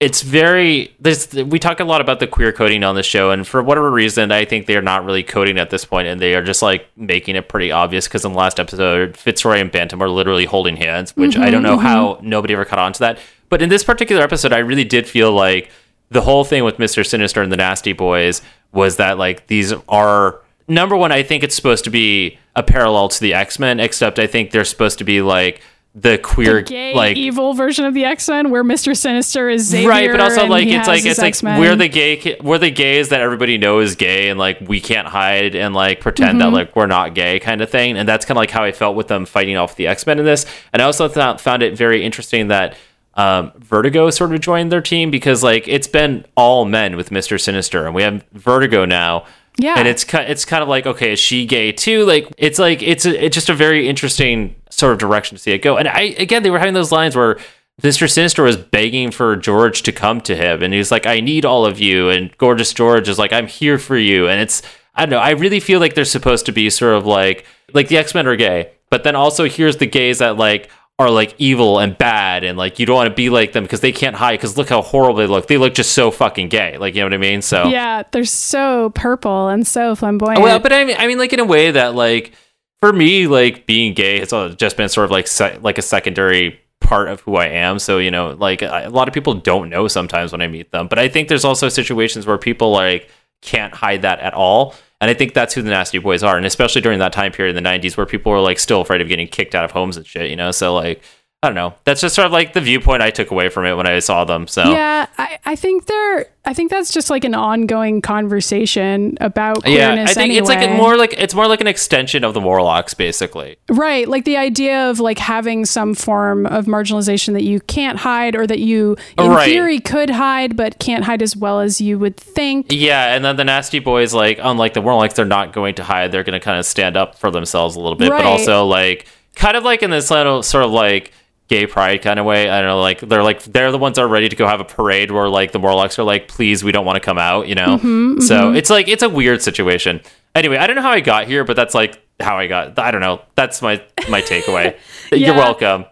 [0.00, 3.46] it's very there's we talk a lot about the queer coding on the show, and
[3.46, 6.34] for whatever reason, I think they are not really coding at this point, and they
[6.34, 10.02] are just like making it pretty obvious because in the last episode, Fitzroy and Bantam
[10.02, 13.18] are literally holding hands, which I don't know how nobody ever caught on to that.
[13.50, 15.70] But in this particular episode, I really did feel like
[16.08, 18.40] the whole thing with Mister Sinister and the Nasty Boys
[18.72, 20.40] was that like these are
[20.70, 21.12] number one.
[21.12, 24.50] I think it's supposed to be a parallel to the X Men, except I think
[24.50, 25.60] they're supposed to be like
[25.92, 29.88] the queer, gay like evil version of the X Men where Mister Sinister is Xavier,
[29.88, 31.58] right but also like it's like it's like X-Men.
[31.58, 35.08] we're the gay we're the gays that everybody knows is gay and like we can't
[35.08, 36.52] hide and like pretend Mm-hmm.
[36.52, 38.70] that like we're not gay kind of thing and that's kind of like how i
[38.70, 41.76] felt with them fighting off the x-men in this and i also thought, found it
[41.76, 42.76] very interesting that
[43.14, 47.36] um, Vertigo sort of joined their team because like it's been all men with Mister
[47.36, 49.26] Sinister, and we have Vertigo now.
[49.56, 49.74] Yeah.
[49.76, 52.04] and it's ki- it's kind of like okay, is she gay too?
[52.04, 55.52] Like it's like it's a, it's just a very interesting sort of direction to see
[55.52, 55.76] it go.
[55.76, 57.38] And I again, they were having those lines where
[57.82, 58.10] Mr.
[58.10, 61.64] Sinister was begging for George to come to him, and he's like, "I need all
[61.66, 64.62] of you," and Gorgeous George is like, "I'm here for you," and it's
[64.94, 65.18] I don't know.
[65.18, 68.26] I really feel like they're supposed to be sort of like like the X Men
[68.26, 70.68] are gay, but then also here's the gays that like
[71.00, 73.80] are like evil and bad and like you don't want to be like them because
[73.80, 75.46] they can't hide because look how horrible they look.
[75.48, 76.76] They look just so fucking gay.
[76.76, 77.40] Like you know what I mean?
[77.42, 80.42] So Yeah, they're so purple and so flamboyant.
[80.42, 82.32] well, but I mean, I mean, like in a way that like
[82.80, 86.60] for me, like being gay has just been sort of like se- like a secondary
[86.80, 87.78] part of who I am.
[87.78, 90.70] So you know, like I- a lot of people don't know sometimes when I meet
[90.70, 90.86] them.
[90.88, 93.08] But I think there's also situations where people like
[93.42, 94.74] can't hide that at all.
[95.00, 97.56] And I think that's who the Nasty Boys are, and especially during that time period
[97.56, 99.96] in the '90s where people were like still afraid of getting kicked out of homes
[99.96, 100.50] and shit, you know.
[100.50, 101.02] So like,
[101.42, 101.72] I don't know.
[101.84, 104.26] That's just sort of like the viewpoint I took away from it when I saw
[104.26, 104.46] them.
[104.46, 106.26] So Yeah, I, I think they're.
[106.44, 110.04] I think that's just like an ongoing conversation about yeah.
[110.06, 113.56] I think it's like more like it's more like an extension of the Morlocks, basically.
[113.70, 118.36] right, like the idea of like having some form of marginalization that you can't hide,
[118.36, 119.46] or that you, in Right.
[119.50, 122.66] theory, could hide but can't hide as well as you would think.
[122.70, 126.12] Yeah, and then the Nasty Boys, like, unlike the Morlocks, they're not going to hide.
[126.12, 128.18] They're going to kind of stand up for themselves a little bit, Right.
[128.18, 131.12] but also, like, kind of like in this little sort of like
[131.50, 132.48] gay pride kind of way.
[132.48, 134.60] I don't know, like, they're like, they're the ones that are ready to go have
[134.60, 137.48] a parade where, like, the Morlocks are like, please, we don't want to come out,
[137.48, 137.76] you know?
[137.76, 140.00] Mm-hmm, so it's like, it's a weird situation.
[140.34, 142.92] Anyway, I don't know how I got here, but that's like how I got, I
[142.92, 143.22] don't know.
[143.34, 144.78] That's my, my takeaway.
[145.12, 145.86] You're welcome.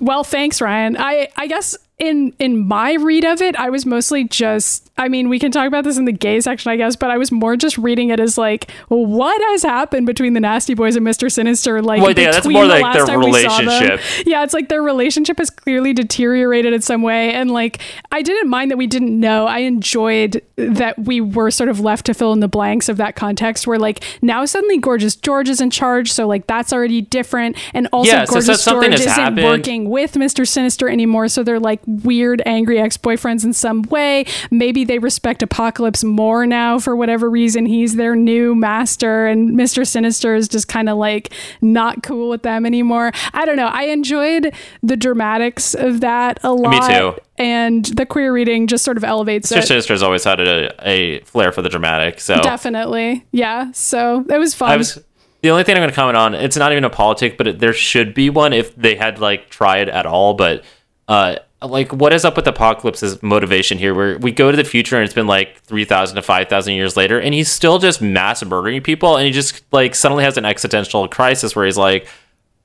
[0.00, 0.96] Well, thanks, Ryan.
[0.98, 4.82] I I guess in in my read of it, I was mostly just.
[4.98, 7.18] I mean, we can talk about this in the gay section, I guess, but I
[7.18, 11.04] was more just reading it as like, what has happened between the Nasty Boys and
[11.04, 11.82] Mister Sinister?
[11.82, 13.66] Like, Well, yeah, that's more the like their time we saw them.
[13.66, 14.26] relationship.
[14.26, 17.80] Yeah, it's like their relationship has clearly deteriorated in some way, and like
[18.10, 19.46] I didn't mind that we didn't know.
[19.46, 23.16] I enjoyed that we were sort of left to fill in the blanks of that
[23.16, 27.56] context, where like now suddenly Gorgeous George is in charge, so like that's already different,
[27.74, 29.44] and also Yeah, Gorgeous that's something George isn't happened.
[29.44, 30.46] working with Mr.
[30.48, 34.24] Sinister anymore, so they're like weird, angry ex boyfriends in some way.
[34.50, 37.66] Maybe they respect Apocalypse more now for whatever reason.
[37.66, 39.86] He's their new master, and Mr.
[39.86, 43.12] Sinister is just kind of like not cool with them anymore.
[43.32, 43.68] I don't know.
[43.68, 46.88] I enjoyed the dramatics of that a lot.
[46.90, 47.20] too.
[47.38, 49.58] And the queer reading just sort of elevates Mr.
[49.58, 49.66] it.
[49.66, 52.40] Sinister's always had a, a flair for the dramatic, so.
[52.40, 53.26] Definitely.
[53.30, 53.72] Yeah.
[53.72, 54.70] So it was fun.
[54.70, 54.98] I was
[55.42, 56.34] the only thing I'm going to comment on.
[56.34, 59.50] It's not even a politic, but it, there should be one if they had like
[59.50, 60.34] tried at all.
[60.34, 60.64] But
[61.08, 63.94] uh, like, what is up with Apocalypse's motivation here?
[63.94, 66.74] Where we go to the future and it's been like three thousand to five thousand
[66.74, 70.36] years later, and he's still just mass murdering people, and he just like suddenly has
[70.36, 72.06] an existential crisis where he's like,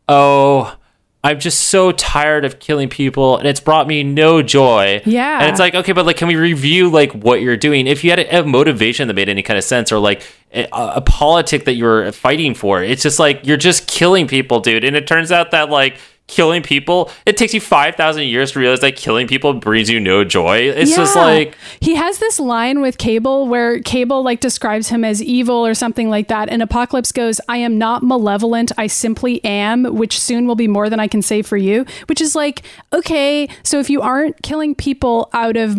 [0.07, 0.75] "Oh."
[1.23, 5.03] I'm just so tired of killing people, and it's brought me no joy.
[5.05, 5.41] Yeah.
[5.41, 7.85] and it's like, okay, but like, can we review like what you're doing?
[7.85, 10.67] If you had a, a motivation that made any kind of sense, or like a,
[10.71, 14.83] a politic that you were fighting for, it's just like you're just killing people, dude.
[14.83, 15.99] And it turns out that like
[16.31, 19.99] killing people, it takes you five thousand years to realize that killing people brings you
[19.99, 20.57] no joy.
[20.57, 25.21] It's just like, he has this line with Cable where Cable like describes him as
[25.21, 28.71] evil or something like that, and Apocalypse goes, "I am not malevolent.
[28.77, 32.21] I simply am, which soon will be more than I can say for you." Which
[32.21, 32.63] is like,
[32.93, 35.77] okay, so if you aren't killing people out of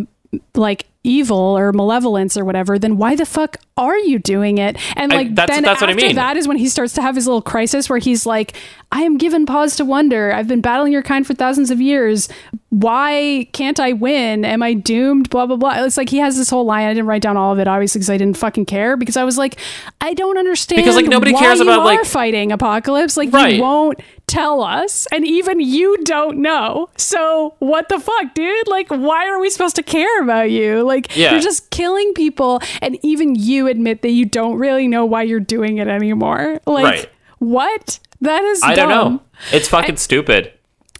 [0.54, 4.76] like evil or malevolence or whatever, then why the fuck are you doing it?
[4.96, 6.14] And I- like that's- then that's what I after mean.
[6.16, 8.56] that is when he starts to have his little crisis where he's like,
[8.92, 10.32] I am given pause to wonder.
[10.32, 12.28] I've been battling your kind for thousands of years.
[12.68, 14.44] Why can't I win?
[14.44, 15.28] Am I doomed?
[15.30, 15.82] Blah blah blah.
[15.84, 16.86] It's like he has this whole line.
[16.86, 18.96] I didn't write down all of it, obviously, because I didn't fucking care.
[18.96, 19.58] Because I was like,
[20.00, 20.78] I don't understand.
[20.82, 23.16] Because, like, nobody cares about, like- fighting apocalypse.
[23.16, 23.56] Like Right.
[23.56, 26.88] you won't tell us, and even you don't know.
[26.96, 28.68] So what the fuck, dude?
[28.68, 30.82] Like, why are we supposed to care about you?
[30.82, 31.32] Like Yeah.
[31.32, 35.40] you're just killing people, and even you admit that you don't really know why you're
[35.40, 36.60] doing it anymore.
[36.66, 37.10] Like Right.
[37.38, 37.98] what?
[38.20, 39.20] That is I don't know.
[39.52, 40.52] It's fucking stupid.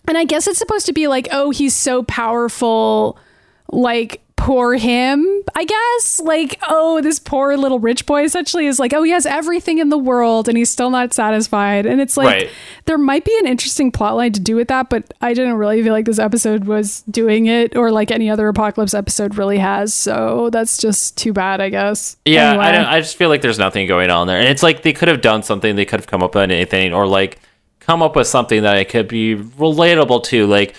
[0.09, 3.17] And I guess it's supposed to be like, oh, he's so powerful,
[3.71, 5.25] like poor him,
[5.55, 6.21] I guess.
[6.21, 9.89] Like, oh, this poor little rich boy essentially is like, oh, he has everything in
[9.89, 11.87] the world and he's still not satisfied.
[11.87, 12.51] And it's like, Right.
[12.87, 15.93] there might be an interesting plotline to do with that, but I didn't really feel
[15.93, 19.95] like this episode was doing it or like any other apocalypse episode really has.
[19.95, 22.17] So that's just too bad, I guess.
[22.25, 22.73] Yeah, I Anyway.
[22.73, 22.87] don't.
[22.87, 25.21] I just feel like there's nothing going on there, and it's like they could have
[25.21, 25.77] done something.
[25.77, 27.39] They could have come up with anything, or like
[27.79, 30.47] come up with something that it could be relatable to.
[30.47, 30.75] Like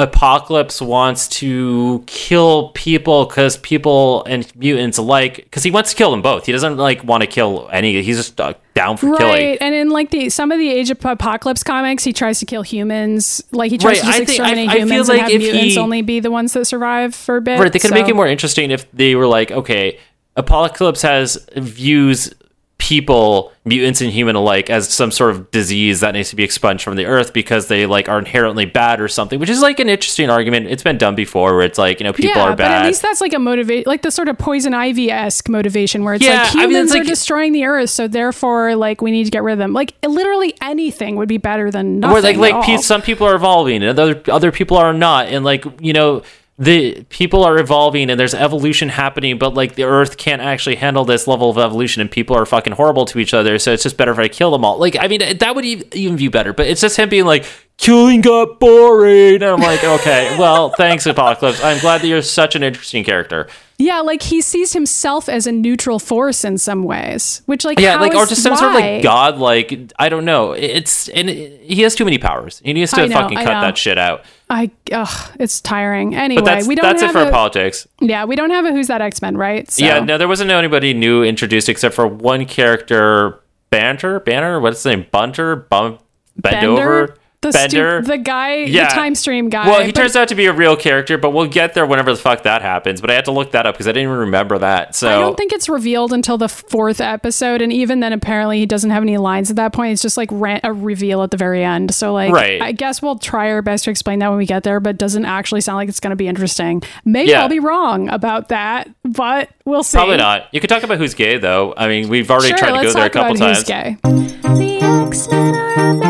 [0.00, 5.36] Apocalypse wants to kill people because people and mutants alike.
[5.36, 6.46] Because he wants to kill them both.
[6.46, 8.00] He doesn't like want to kill any.
[8.02, 9.32] He's just uh, down for killing.
[9.34, 12.46] Right, and in like the some of the Age of Apocalypse comics, he tries to
[12.46, 13.42] kill humans.
[13.52, 15.32] Like he tries Right, to just I think- I- exterminate I feel humans like and
[15.32, 17.60] have mutants he- only be the ones that survive for a bit.
[17.60, 19.98] Right, they could make it more interesting if they were like, okay,
[20.36, 22.32] Apocalypse has views
[22.80, 26.82] people, mutants and human alike, as some sort of disease that needs to be expunged
[26.82, 29.88] from the earth because they like are inherently bad or something, which is like an
[29.88, 30.66] interesting argument.
[30.66, 33.02] It's been done before where it's like, you know, people yeah, are but at least
[33.02, 36.42] that's like a motivate, like the sort of poison ivy esque motivation where it's Yeah,
[36.42, 39.24] like I mean, humans it's are like- destroying the earth, so therefore, like we need
[39.24, 39.72] to get rid of them.
[39.72, 42.12] Like literally anything would be better than nothing.
[42.14, 45.44] where like like pe- some people are evolving and other other people are not and
[45.44, 46.22] like you know
[46.60, 51.06] the people are evolving and there's evolution happening but like the earth can't actually handle
[51.06, 53.96] this level of evolution and people are fucking horrible to each other so it's just
[53.96, 54.78] better if i kill them all.
[54.78, 57.46] Like i mean that would even be better but it's just him being like
[57.80, 59.36] killing got boring.
[59.36, 61.62] And i'm like okay well thanks apocalypse.
[61.64, 63.48] I'm glad that you're such an interesting character.
[63.78, 67.96] Yeah, like he sees himself as a neutral force in some ways, which like yeah
[67.96, 70.52] like or just some sort of like god like i don't know.
[70.52, 73.54] It's and it, he has too many powers he needs to know, fucking I cut
[73.54, 73.60] know.
[73.62, 74.24] that shit out.
[74.50, 76.14] I ugh, it's tiring.
[76.14, 77.88] Anyway, but that's we don't that's it for a, politics.
[78.00, 79.70] Yeah, we don't have a who's that X Men, right?
[79.70, 84.82] So, Yeah, no, there wasn't anybody new introduced except for one character, Banter, Banner, what's
[84.82, 85.98] his name, Bunter, Bum,
[86.36, 88.02] Bend over, the Bender.
[88.02, 88.88] stu- the guy, Yeah.
[88.88, 89.66] the time stream guy.
[89.66, 92.12] well, he but- turns out to be a real character, but we'll get there whenever
[92.12, 93.00] the fuck that happens.
[93.00, 94.94] But I had to look that up because I didn't even remember that.
[94.94, 98.66] So I don't think it's revealed until the fourth episode, and even then, apparently, he
[98.66, 99.92] doesn't have any lines at that point.
[99.92, 101.94] It's just like ran- a reveal at the very end.
[101.94, 102.60] So, like, Right.
[102.60, 104.98] I guess we'll try our best to explain that when we get there, but it
[104.98, 106.82] doesn't actually sound like it's going to be interesting.
[107.06, 107.40] Maybe Yeah.
[107.42, 109.96] I'll be wrong about that, but we'll see.
[109.96, 110.48] probably not.
[110.52, 111.72] You could talk about who's gay though.
[111.76, 113.58] I mean, we've already Sure, tried to go there a couple about times.
[113.58, 113.96] who's gay.
[114.02, 114.78] The
[115.08, 115.54] X-Men
[116.02, 116.09] are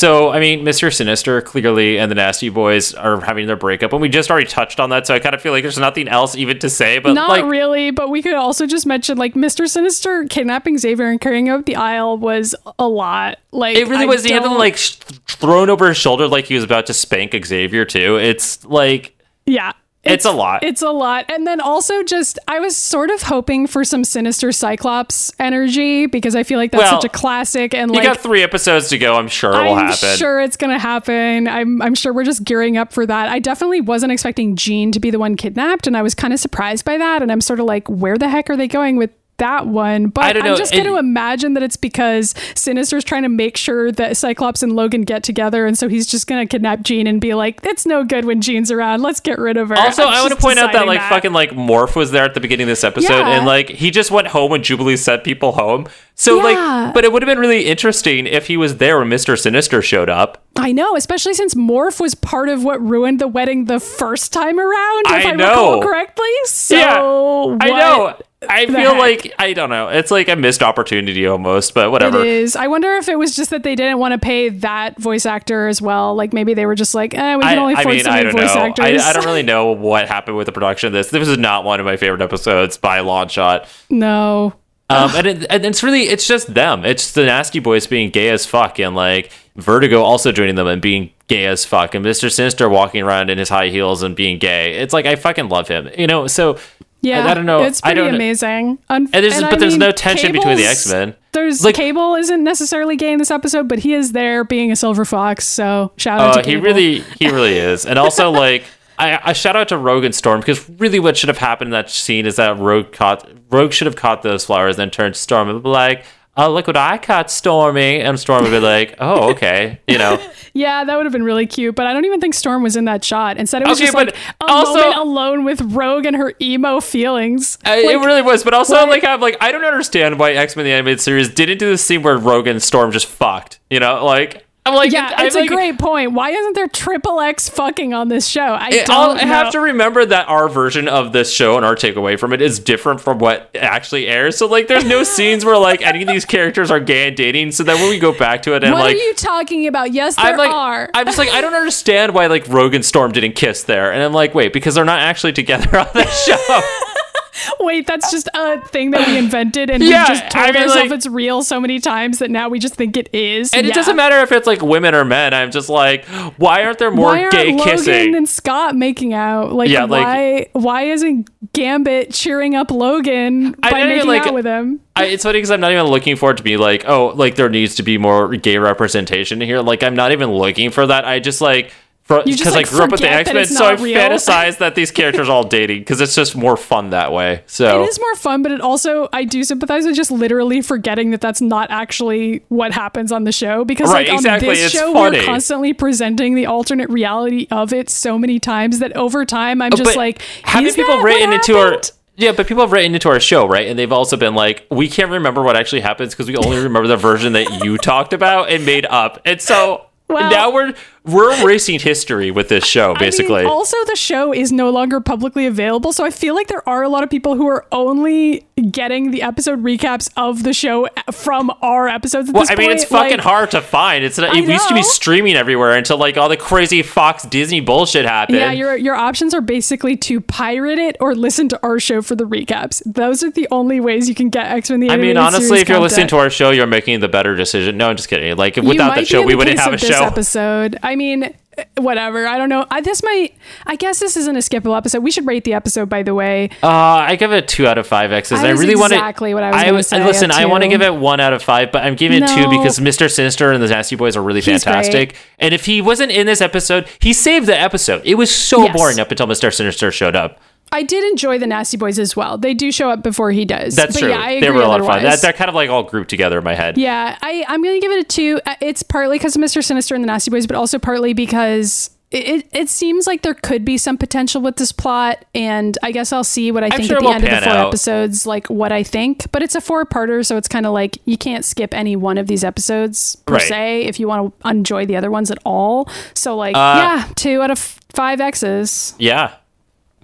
[0.00, 0.90] So, I mean, Mr.
[0.90, 4.80] Sinister clearly and the Nasty Boys are having their breakup, and we just already touched
[4.80, 5.06] on that.
[5.06, 7.00] So I kind of feel like there's nothing else even to say.
[7.00, 9.68] But Not like, really, but we could also just mention like Mr.
[9.68, 13.40] Sinister kidnapping Xavier and carrying him up the aisle was a lot.
[13.50, 14.24] Like It really I was.
[14.24, 14.96] He had them like sh-
[15.26, 18.16] thrown over his shoulder, like he was about to spank Xavier too.
[18.16, 19.72] It's like yeah.
[20.02, 20.62] It's a lot.
[20.62, 21.30] It's a lot.
[21.30, 26.34] And then also just I was sort of hoping for some sinister Cyclops energy because
[26.34, 28.98] I feel like that's Well, such a classic and you like got three episodes to
[28.98, 29.16] go.
[29.16, 30.08] I'm sure it will happen.
[30.08, 31.46] I'm sure it's gonna happen.
[31.46, 33.28] I'm I'm sure we're just gearing up for that.
[33.28, 36.40] I definitely wasn't expecting Jean to be the one kidnapped, and I was kind of
[36.40, 37.20] surprised by that.
[37.20, 39.10] And I'm sort of like, where the heck are they going with
[39.40, 40.06] that one?
[40.06, 40.52] But I don't know.
[40.52, 44.62] I'm just going to imagine that it's because Sinister's trying to make sure that Cyclops
[44.62, 47.84] and Logan get together, and so he's just gonna kidnap Jean and be like, it's
[47.84, 49.02] no good when Jean's around.
[49.02, 49.76] Let's get rid of her.
[49.76, 52.34] Also, I'm I want to point out that like fucking like Morph was there at
[52.34, 53.36] the beginning of this episode, Yeah.
[53.38, 55.86] and like he just went home when Jubilee sent people home.
[56.14, 56.42] So Yeah.
[56.84, 59.80] like, but it would have been really interesting if he was there when Mister Sinister
[59.82, 60.42] showed up.
[60.56, 64.58] I know, especially since Morph was part of what ruined the wedding the first time
[64.60, 65.48] around, if I I, know.
[65.48, 66.28] recall correctly.
[66.44, 68.16] So I what know.
[68.48, 68.98] I feel heck?
[68.98, 69.88] like I don't know.
[69.88, 72.24] It's like a missed opportunity almost, but whatever.
[72.24, 72.56] is.
[72.56, 75.68] I wonder if it was just that they didn't want to pay that voice actor
[75.68, 76.14] as well.
[76.14, 78.10] Like maybe they were just like, eh, we I, can only I afford mean, so
[78.10, 78.42] I many don't know.
[78.46, 79.02] voice I, actors.
[79.02, 81.10] I don't really know what happened with the production of this.
[81.10, 83.68] This is not one of my favorite episodes by long shot.
[83.90, 84.54] no.
[84.88, 86.84] Um, and, it, and it's really it's just them.
[86.84, 90.82] It's the Nasty Boys being gay as fuck, and like Vertigo also joining them and
[90.82, 94.38] being gay as fuck, and Mister Sinister walking around in his high heels and being
[94.38, 94.74] gay.
[94.78, 96.26] It's like I fucking love him, you know.
[96.26, 96.58] So
[97.02, 97.62] Yeah, I, I don't know.
[97.62, 98.78] It's I pretty amazing.
[98.90, 101.14] Un- And there's- I but there's mean, no tension between the X-Men.
[101.32, 104.76] There's Like- Cable isn't necessarily gay in this episode, but he is there being a
[104.76, 105.44] silver fox.
[105.46, 107.86] So shout out Uh, to he really, he really is.
[107.86, 108.64] And also, like,
[108.98, 111.72] I, I shout out to Rogue and Storm because really, what should have happened in
[111.72, 115.48] that scene is that Rogue caught Rogue should have caught those flowers, then turned Storm
[115.48, 116.04] and be like,
[116.46, 120.20] "Oh, look what I caught, Stormy!" And Storm would be like, "Oh, okay," you know.
[120.52, 122.86] Yeah, that would have been really cute, but I don't even think Storm was in
[122.86, 123.36] that shot.
[123.36, 124.08] Instead, it was Okay, just like
[124.40, 127.58] a also- moment alone with Rogue and her emo feelings.
[127.64, 128.88] I- it really was, but also what?
[128.88, 131.78] like I'm like I don't understand why X Men the animated series didn't do the
[131.78, 133.60] scene where Rogue and Storm just fucked.
[133.70, 136.12] You know, like I'm like yeah, I'm it's like, a great point.
[136.12, 138.40] Why isn't there triple X fucking on this show?
[138.42, 141.74] I It- don't I have to remember that our version of this show and our
[141.74, 144.36] takeaway from it is different from what actually airs.
[144.38, 147.52] So like, there's no scenes where like any of these characters are gay and dating.
[147.52, 149.92] So then when we go back to it and what like, are you talking about?
[149.92, 150.90] Yes, there I'm like, are.
[150.94, 153.92] I'm just like, I don't understand why like Rogue and Storm didn't kiss there.
[153.92, 156.60] And I'm like, wait, because they're not actually together on the show.
[157.60, 160.62] Wait, that's just a thing that we invented, and Yeah, we just told I mean,
[160.62, 163.52] ourselves like- it's real so many times that now we just think it is.
[163.54, 163.72] and Yeah.
[163.72, 165.32] it doesn't matter if it's like women or men.
[165.34, 166.04] I'm just like,
[166.36, 168.14] why aren't there more why aren't gay Logan kissing?
[168.14, 169.52] and Scott making out?
[169.52, 170.46] Like, Yeah, like- why?
[170.52, 174.80] why isn't Gambit cheering up Logan I by don't making like- out with him?
[174.96, 177.36] I, it's funny because I'm not even looking for it to be like, oh, like
[177.36, 179.60] there needs to be more gay representation here.
[179.60, 181.04] Like I'm not even looking for that.
[181.06, 181.72] I just like
[182.18, 183.96] because like, I grew up with the X Men, so I real.
[183.98, 187.42] fantasize that these characters are all dating because it's just more fun that way.
[187.46, 191.10] So It is more fun, but it also I do sympathize with just literally forgetting
[191.10, 194.66] that that's not actually what happens on the show because Right, like on exactly, this
[194.66, 195.18] it's show funny.
[195.18, 199.72] we're constantly presenting the alternate reality of it so many times that over time I'm
[199.72, 201.80] oh, just But like having people written into our
[202.16, 203.66] yeah, but people have written into our show, right?
[203.66, 206.86] And they've also been like, we can't remember what actually happens because we only remember
[206.86, 209.22] the version that you talked about and made up.
[209.24, 210.74] And so Well- now we're
[211.04, 213.40] we're erasing history with this show, basically.
[213.40, 216.66] I mean, also, the show is no longer publicly available, so I feel like there
[216.68, 220.86] are a lot of people who are only getting the episode recaps of the show
[220.86, 222.28] uh, from our episodes.
[222.28, 224.04] At well, this I mean, it's fucking Like, hard to find.
[224.04, 227.60] It's not, it used to be streaming everywhere until like all the crazy Fox Disney
[227.60, 228.38] bullshit happened.
[228.38, 232.14] Yeah, your your options are basically to pirate it or listen to our show for
[232.14, 232.82] the recaps.
[232.84, 235.68] Those are the only ways you can get X Men the I mean, honestly, if
[235.68, 237.76] you're listening to our show, you're making the better decision.
[237.76, 238.36] No, I'm just kidding.
[238.36, 240.04] Like, without the show, we wouldn't have a show.
[240.04, 240.78] episode.
[240.82, 241.34] I mean,
[241.76, 242.26] whatever.
[242.26, 242.66] I don't know.
[242.70, 243.34] I, this might.
[243.66, 245.02] I guess this isn't a skippable episode.
[245.02, 246.50] We should rate the episode, by the way.
[246.62, 248.40] Uh, I give it two out of five X's.
[248.40, 248.96] I I really want to.
[248.98, 251.42] exactly what I was gonna say, Listen, I want to give it one out of
[251.42, 253.10] five, but I'm giving it two because Mr.
[253.10, 255.16] Sinister and the Nasty Boys are really He's fantastic.
[255.38, 258.02] And if he wasn't in this episode, he saved the episode.
[258.04, 258.76] It was so Yes.
[258.76, 259.52] boring up until Mr.
[259.54, 260.40] Sinister showed up.
[260.72, 262.38] I did enjoy the Nasty Boys as well.
[262.38, 263.74] They do show up before he does.
[263.76, 264.08] That's but true.
[264.10, 265.02] Yeah, I they agree were a lot of fun.
[265.02, 266.78] That, they're kind of like all grouped together in my head.
[266.78, 268.40] Yeah, I, I'm going to give it a two.
[268.46, 269.64] Uh, It's partly because of Mr.
[269.64, 273.64] Sinister and the Nasty Boys, but also partly because it, it, seems like there could
[273.64, 275.24] be some potential with this plot.
[275.34, 277.52] And I guess I'll see what I think sure at the end of the four
[277.52, 277.68] out.
[277.68, 279.30] episodes, like what I think.
[279.32, 282.18] But it's a four parter, so it's kind of like you can't skip any one
[282.18, 283.42] of these episodes per Right.
[283.42, 285.88] se if you want to enjoy the other ones at all.
[286.14, 287.58] So, like, Uh, yeah, two out of
[287.94, 288.94] five X's.
[288.98, 289.34] Yeah.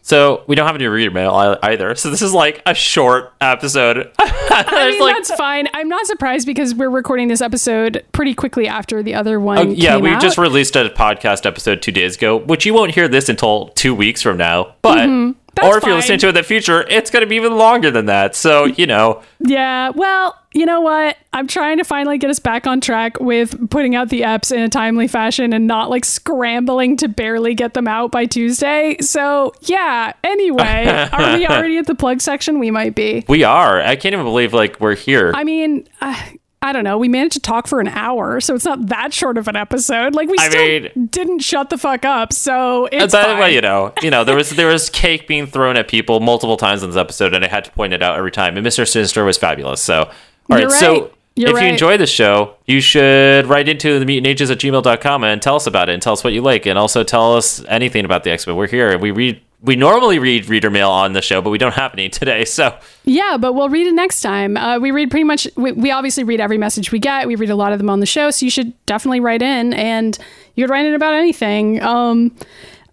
[0.06, 1.96] So we don't have any reader mail either.
[1.96, 4.12] So this is like a short episode.
[4.20, 5.66] I mean, like that's fine.
[5.74, 9.58] I'm not surprised because we're recording this episode pretty quickly after the other one.
[9.58, 10.22] Oh, yeah, we out.
[10.22, 13.96] just released a podcast episode two days ago, which you won't hear this until two
[13.96, 14.76] weeks from now.
[14.80, 15.40] But Mm-hmm.
[15.56, 17.56] That's or if you're listening to it in the future, it's going to be even
[17.56, 18.36] longer than that.
[18.36, 21.16] So you know, Yeah, well, you know what?
[21.32, 24.60] I'm trying to finally get us back on track with putting out the eps in
[24.62, 28.96] a timely fashion and not like scrambling to barely get them out by Tuesday.
[29.00, 32.58] So, yeah, anyway, are we already at the plug section?
[32.58, 33.24] We might be.
[33.28, 33.80] we are.
[33.80, 35.32] I can't even believe like we're here.
[35.34, 36.20] I mean, uh,
[36.66, 36.98] I don't know.
[36.98, 40.14] We managed to talk for an hour, so it's not that short of an episode.
[40.16, 42.32] Like we I still mean- didn't shut the fuck up.
[42.32, 43.38] So it's But, fine.
[43.38, 46.56] well, you know, you know, there was there was cake being thrown at people multiple
[46.56, 48.56] times in this episode, and I had to point it out every time.
[48.56, 48.86] And Mr.
[48.86, 49.80] Sinister was fabulous.
[49.80, 50.10] So, all
[50.50, 51.12] right, You're so right.
[51.38, 55.54] You're if you enjoy the show, you should write into themutantages at gmail.com and tell
[55.56, 58.24] us about it and tell us what you like and also tell us anything about
[58.24, 58.56] the X-Men.
[58.56, 61.58] We're here and we read we normally read reader mail on the show, but we
[61.58, 62.44] don't have any today.
[62.44, 64.56] So Yeah, but we'll read it next time.
[64.56, 67.26] Uh, we read pretty much, we, we obviously read every message we get.
[67.26, 69.74] We read a lot of them on the show, so you should definitely write in
[69.74, 70.16] and
[70.54, 71.82] you could write in about anything.
[71.82, 72.34] Um,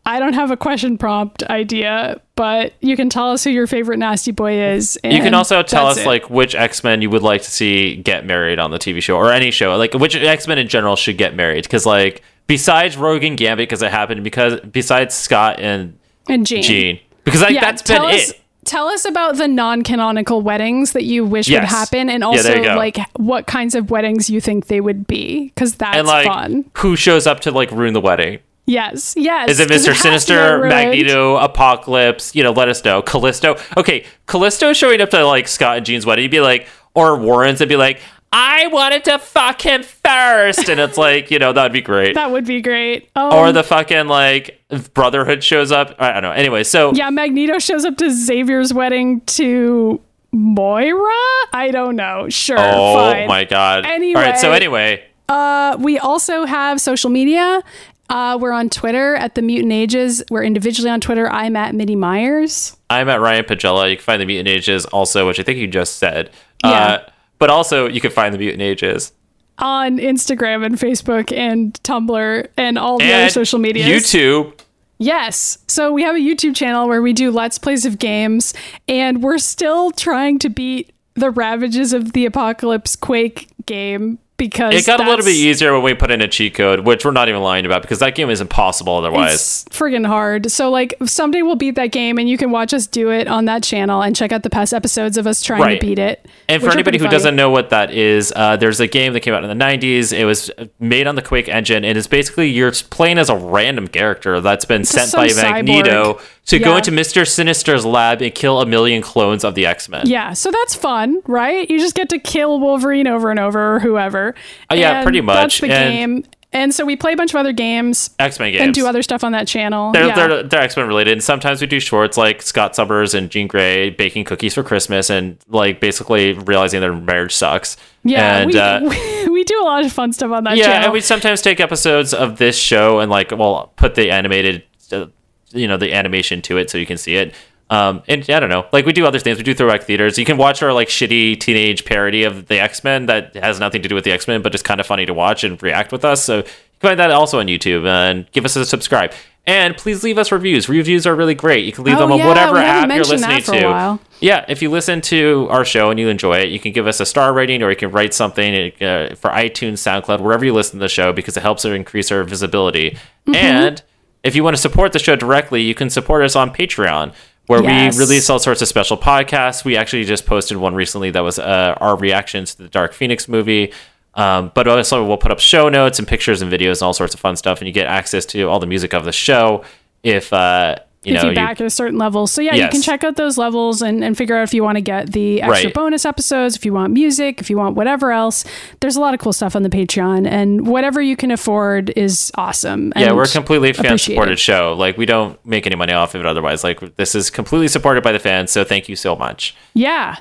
[0.06, 4.00] I don't have a question prompt idea, but you can tell us who your favorite
[4.00, 5.00] nasty boy is.
[5.04, 6.06] you can also tell us it.
[6.06, 9.32] like which X-Men you would like to see get married on the TV show or
[9.32, 9.78] any show.
[9.78, 13.82] Like which X-Men in general should get married because like besides Rogue and Gambit because
[13.82, 15.98] it happened because besides Scott and
[16.28, 16.64] and Jean.
[16.64, 18.40] Gene because like Yeah, that's been tell us, it.
[18.66, 22.76] Tell us about the non-canonical weddings that you wish would happen, and also go.
[22.76, 26.70] like what kinds of weddings you think they would be, because that's and like fun.
[26.78, 28.40] who shows up to like ruin the wedding?
[28.66, 29.50] Yes, yes.
[29.50, 29.94] Is it Mr.
[29.94, 30.64] Sinister.
[30.64, 32.34] Magneto, Apocalypse?
[32.34, 33.02] You know, let us know.
[33.02, 33.58] Callisto.
[33.76, 37.60] Okay, Callisto showing up to like Scott and Jean's wedding, you'd be like, or Warren's,
[37.60, 38.00] and be like,
[38.36, 42.16] I wanted to fuck him first, and it's like, you know, that'd be great.
[42.16, 43.10] That would be great.
[43.16, 44.60] Um, or the fucking like
[44.96, 45.96] Brotherhood shows up.
[46.00, 46.32] I don't know.
[46.32, 51.12] Anyway, so yeah, Magneto shows up to Xavier's wedding to Moira.
[51.54, 52.28] I don't know.
[52.30, 53.28] Sure, oh fine.
[53.28, 53.86] my god.
[53.86, 54.38] All right.
[54.38, 54.84] So Anyway.
[54.94, 57.62] anyway, Uh, we also have social media.
[58.10, 60.24] Uh, we're on Twitter at the Mutant Ages.
[60.30, 61.30] We're individually on Twitter.
[61.30, 62.76] I'm at MIDI Myers.
[62.90, 63.90] I'm at Ryan Pagella.
[63.90, 66.30] You can find the Mutant Ages also, which I think you just said.
[66.64, 66.70] Yeah.
[66.72, 67.10] Uh,
[67.44, 69.12] but also, you can find the Mutant Ages
[69.58, 73.86] on Instagram and Facebook and Tumblr and all the other social media.
[73.86, 74.58] YouTube.
[74.98, 75.58] Yes.
[75.68, 78.54] So we have a YouTube channel where we do Let's Plays of games,
[78.88, 84.86] and we're still trying to beat the Ravages of the Apocalypse Quake game because It
[84.86, 87.30] got a little bit easier when we put in a cheat code, which we're not
[87.30, 89.34] even lying about because that game is impossible otherwise.
[89.68, 90.52] It's friggin' hard.
[90.52, 93.46] So like someday we'll beat that game, and you can watch us do it on
[93.46, 95.80] that channel and check out the past episodes of us trying Right.
[95.80, 96.26] to beat it.
[96.50, 97.16] And for anybody who funny.
[97.16, 100.12] doesn't know what that is, uh, there's a game that came out in the 90s.
[100.12, 103.88] It was made on the Quake engine, and it's basically you're playing as a random
[103.88, 106.20] character that's been sent by cyborg.
[106.48, 107.28] To go into Mr.
[107.28, 110.08] Sinister's lab and kill a million clones of the X Men.
[110.08, 111.70] Yeah, so that's fun, right?
[111.70, 114.36] You just get to kill Wolverine over and over or whoever.
[114.70, 115.36] Oh, yeah, And pretty much.
[115.36, 116.32] That's the And- game.
[116.56, 118.62] And so we play a bunch of other games X Men games.
[118.62, 119.92] and do other stuff on that channel.
[119.92, 120.16] They're, yeah.
[120.28, 121.14] they're, they're X Men related.
[121.14, 125.10] And sometimes we do shorts like Scott Summers and Jean Grey baking cookies for Christmas
[125.10, 127.76] and like basically realizing their marriage sucks.
[128.04, 128.82] yeah, And, we, uh,
[129.32, 130.84] we do a lot of fun stuff on that yeah, channel.
[130.84, 134.62] and we sometimes take episodes of this show and like, well, put the animated,
[134.92, 135.08] uh,
[135.54, 137.34] you know, the animation to it so you can see it.
[137.70, 139.38] Um, and I don't know, like we do other things.
[139.38, 140.18] We do throwback theaters.
[140.18, 143.82] You can watch our like shitty teenage parody of the X Men that has nothing
[143.82, 145.92] to do with the X Men, but it's kind of funny to watch and react
[145.92, 146.24] with us.
[146.24, 149.14] So you can find that also on YouTube and give us a subscribe.
[149.46, 150.70] And please leave us reviews.
[150.70, 151.66] Reviews are really great.
[151.66, 154.00] You can leave Oh, them on yeah, whatever app you're listening to.
[154.22, 157.02] Yeah, if you listen to our show and you enjoy it, you can give us
[157.02, 160.80] a star rating or you can write something uh, for iTunes, SoundCloud, wherever you listen
[160.80, 162.92] to the show because it helps to increase our visibility.
[162.92, 163.36] Mm-hmm.
[163.36, 163.84] And
[164.24, 167.14] if you want to support the show directly, you can support us on Patreon.
[167.48, 167.98] Where Yes.
[167.98, 169.66] we release all sorts of special podcasts.
[169.66, 173.28] We actually just posted one recently that was uh, our reactions to the Dark Phoenix
[173.28, 173.74] movie.
[174.16, 177.14] Um, but also, we'll put up show notes and pictures and videos and all sorts
[177.14, 179.66] of fun stuff, and you get access to all the music of the show.
[180.04, 180.76] If uh,
[181.06, 182.28] you if know, you back at a certain level.
[182.28, 184.78] So yeah, you can check out those levels and, and figure out if you want
[184.78, 185.74] to get the extra Right.
[185.74, 188.46] bonus episodes, if you want music, if you want whatever else.
[188.80, 192.32] There's a lot of cool stuff on the Patreon and whatever you can afford is
[192.36, 192.94] awesome.
[192.96, 194.74] Yeah, we're a completely fan supported show.
[194.78, 196.64] Like we don't make any money off of it otherwise.
[196.64, 199.56] Like this is completely supported by the fans, so thank you so much.
[199.74, 200.18] Yeah.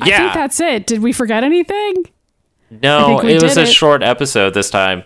[0.00, 0.32] I think Yeah.
[0.34, 0.86] that's it.
[0.86, 2.04] Did we forget anything?
[2.82, 3.66] No, it was a it.
[3.68, 5.02] short episode this time.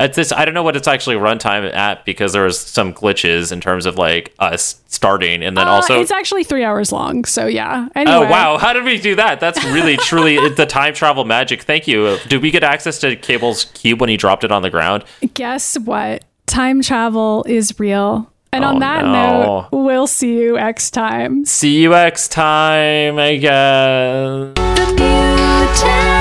[0.00, 3.50] At this I don't know what it's actually runtime at because there was some glitches
[3.50, 7.24] in terms of like us starting and then Uh, also it's actually three hours long.
[7.24, 7.88] So yeah.
[7.96, 9.40] Anyway, Oh wow, how did we do that?
[9.40, 11.62] That's really truly the time travel magic.
[11.62, 12.16] Thank you.
[12.28, 15.04] Did we get access to Cable's cube when he dropped it on the ground?
[15.34, 16.24] Guess what?
[16.46, 18.32] Time travel is real.
[18.52, 19.12] And Oh, on that no.
[19.12, 21.44] note, we'll see you next time.
[21.44, 24.54] See you next time, I guess.
[24.54, 26.17] The mutant